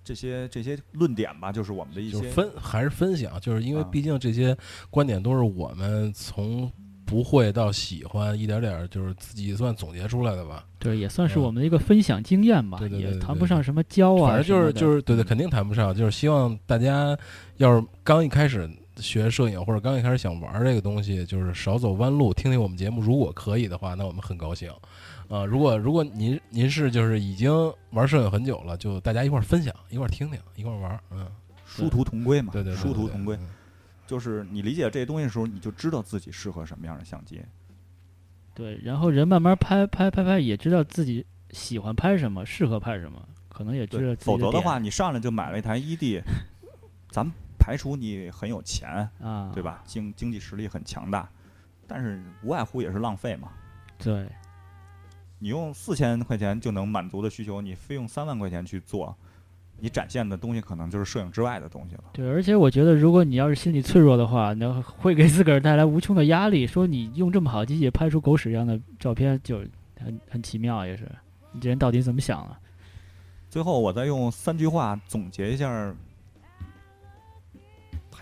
[0.04, 4.58] 这些、这些论点吧，就是我们的一些就是分还是分享，就是因为啊毕竟这些
[4.90, 6.72] 观点都是我们从
[7.06, 10.66] 不会到喜欢，一点点儿就是自己算总结出来的吧。
[10.80, 17.16] 对，也算是嗯我们的一个分享经验吧，对对对也对对对谈不上什么教啊，反正就是就是对对，嗯肯定谈不上，就是希望大家
[17.58, 24.72] 要是刚一开始学摄影或者刚一开始想玩这个东西，就是少走弯路，听听我们节目，如果可以的话，那我们很高兴。
[25.30, 27.52] 啊、如果如果您您是就是已经
[27.92, 31.26] 玩摄影很久了，就大家一块儿分享，一块儿听听，一块儿玩儿，嗯，
[31.66, 33.36] 殊途同归嘛，对对对，对殊途同归。
[33.38, 33.50] 嗯
[34.06, 37.42] 就是你理解这些东西的时候，你就知道自己适合什么样的相机。
[38.54, 46.22] 对，然后人慢慢拍拍拍拍，也知道自己喜欢拍什么，适合拍什么，可能也知道对，自己点否则的话，你上来就买了一台 ED，
[47.10, 47.34] 咱们
[47.64, 49.64] 排除你很有钱，啊，对？
[49.64, 49.82] 吧？
[49.86, 51.30] 经经济实力很强大，
[51.88, 53.54] 但是无外乎也是浪费嘛。
[53.98, 54.28] 对，
[55.40, 59.16] 你用四千块钱就能满足的需求，你非用三万块钱去做，
[59.80, 62.04] 你展现的东西可能就是摄影之外的东西了。
[62.12, 66.68] 对，而且我觉得，如果你要是心理脆弱的话，那会给自个儿带来无穷的压力。
[66.68, 69.60] 说你用这么好的机器拍出狗屎一样的照片，就
[70.04, 71.10] 很很奇妙，也是。
[71.54, 72.60] 你这人到底怎么想啊？
[73.50, 75.96] 最后，我再用三句话总结一下儿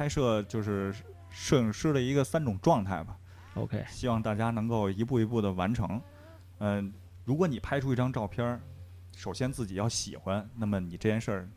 [0.01, 0.91] 拍摄就是
[1.29, 3.15] 摄影师的一个三种状态吧
[3.53, 6.01] ，OK，希望大家能够一步一步的完成。
[6.57, 6.91] 嗯、
[7.23, 8.59] 如果你拍出一张照片，
[9.15, 11.49] 首先自己要喜欢，那么你这件事儿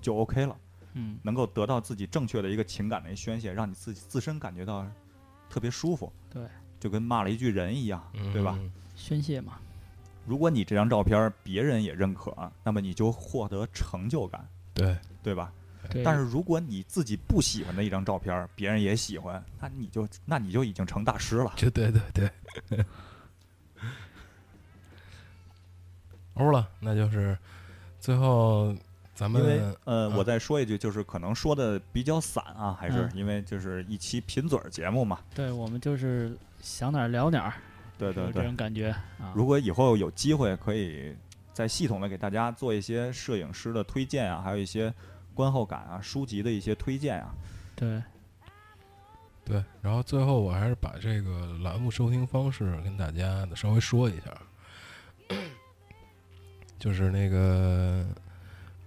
[0.00, 0.56] 就 OK 了，
[0.92, 4.86] 嗯，能够得到自己正确的一个情感的一宣泄，让你自己自身感觉到
[5.48, 6.12] 特别舒服。
[6.32, 6.44] 对，
[6.78, 8.00] 就跟骂了一句人一样，
[8.32, 8.56] 对吧？
[8.60, 9.54] 嗯宣泄嘛。
[10.24, 12.32] 如果你这张照片别人也认可，
[12.62, 15.52] 那么你就获得成就感，对，对吧？
[15.90, 21.52] 对但是如果你自己不喜欢的一张照片，别人也喜欢，那你就那你就已经成大师了。
[21.56, 22.30] 就对对对。
[26.34, 27.36] 欧了，那就是
[27.98, 28.74] 最后
[29.14, 35.18] 咱们因为呃，啊我再说一句，就是可能说的比较散啊，还是嗯因为就是一期贫嘴儿节目嘛。
[35.34, 37.52] 对，我们就是想哪儿聊哪儿，
[37.98, 38.88] 对对对这种，感觉
[39.18, 39.34] 啊。
[39.34, 41.14] 如果以后有机会，可以
[41.52, 44.90] 再系统的给大家做一些摄影师的推荐啊，还有一些
[45.40, 47.34] 观后感啊、书籍的一些推荐啊。
[47.74, 48.02] 对，
[49.42, 54.36] 对，然后最后我还是把这个栏目收听方式跟大家稍微说一下，
[56.78, 58.06] 就是那个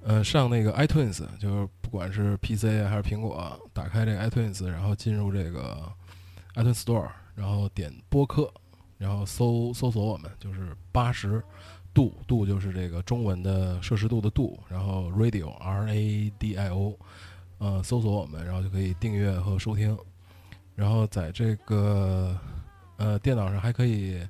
[0.04, 5.92] 呃上那个 iTunes，就是不管是 PC 啊还是苹果，打开这个 iTunes，然后进入这个
[6.54, 8.54] iTunes Store，然后点播客，
[9.00, 11.44] 然后搜搜索我们，就是八十
[11.94, 16.98] 度度就是这个中文的摄氏度的度，然后 Radio R A D I O，
[17.60, 19.98] 呃，搜索我们，然后就可以订阅和收听。
[20.76, 22.36] 然后在这个
[22.98, 24.28] 呃电脑上还可以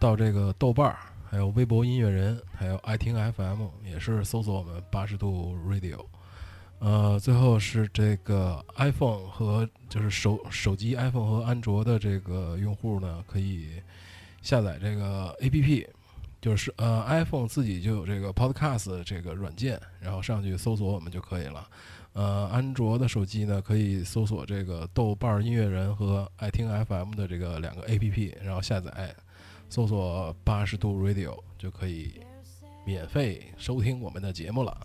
[0.00, 0.98] 到这个豆瓣儿，
[1.30, 6.04] 还有微博音乐人，还有爱听 FM，也是搜索我们八十度 Radio。
[6.80, 13.80] 呃，最后是这个 iPhone 和就是手手机 iPhone 和安卓的这个用户呢，可以
[14.42, 15.86] 下载这个 APP，
[16.40, 21.68] 就是呃 iPhone 自己就有这个 Podcast 这个软件，然后上去搜索我们就可以了。
[22.12, 29.14] 呃，安卓的手机呢，可以搜索这个豆瓣儿音乐人和爱听 FM 的这个两个 APP，然后下载，
[29.68, 32.20] 搜索八十度 Radio 就可以
[32.84, 34.76] 免费收听我们的节目了。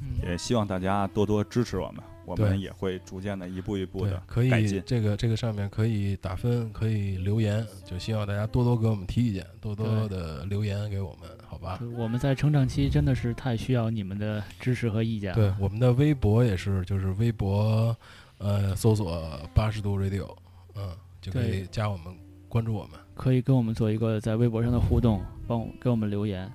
[0.00, 4.82] 嗯，也希望大家多多支持我们，我们也会逐渐的一步一步的，可以改进。
[4.84, 11.78] 这个这个上面可以打分，可以留言，就希望大家多多给我们提意见，多多的留言给我们，好吧？
[11.96, 15.36] 我们在成长期真的是太需要你们的支持和意见了。
[15.36, 17.96] 对，我们的微博也是，就是微博，
[18.38, 19.22] 呃，搜索
[19.54, 20.34] 八十度 Radio，
[20.74, 20.90] 嗯，
[21.20, 22.12] 就可以加我们，
[22.48, 22.98] 关注我们。
[23.14, 26.50] 可以跟我们做一个在微博上的互动，帮我给我们留言。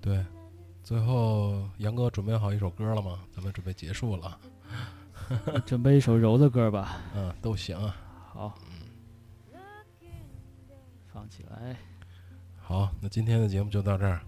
[0.00, 0.24] 对，
[0.82, 3.20] 最后杨哥准备好一首歌了吗？
[3.32, 4.38] 咱们准备结束了，
[5.66, 7.00] 准备一首柔的歌吧。
[7.14, 7.96] 嗯，都行啊。
[8.32, 8.54] 好，
[11.12, 11.76] 放起来，
[12.60, 14.20] 好，那今天的节目就到这儿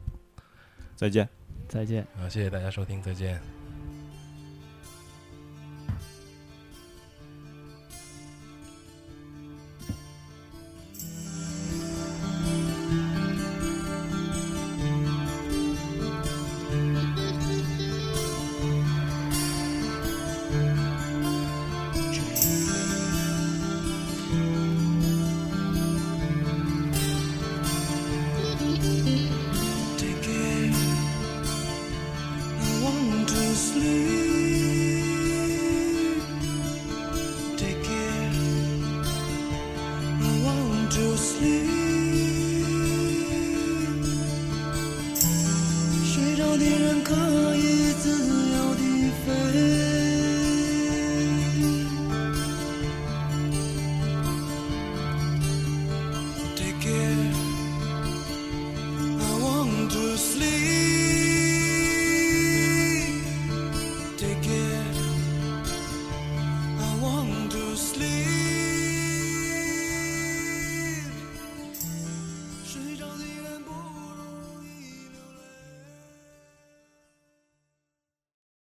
[0.97, 1.29] 再见。
[1.69, 2.03] 再见。
[2.19, 3.41] 啊，谢谢大家收听，再见。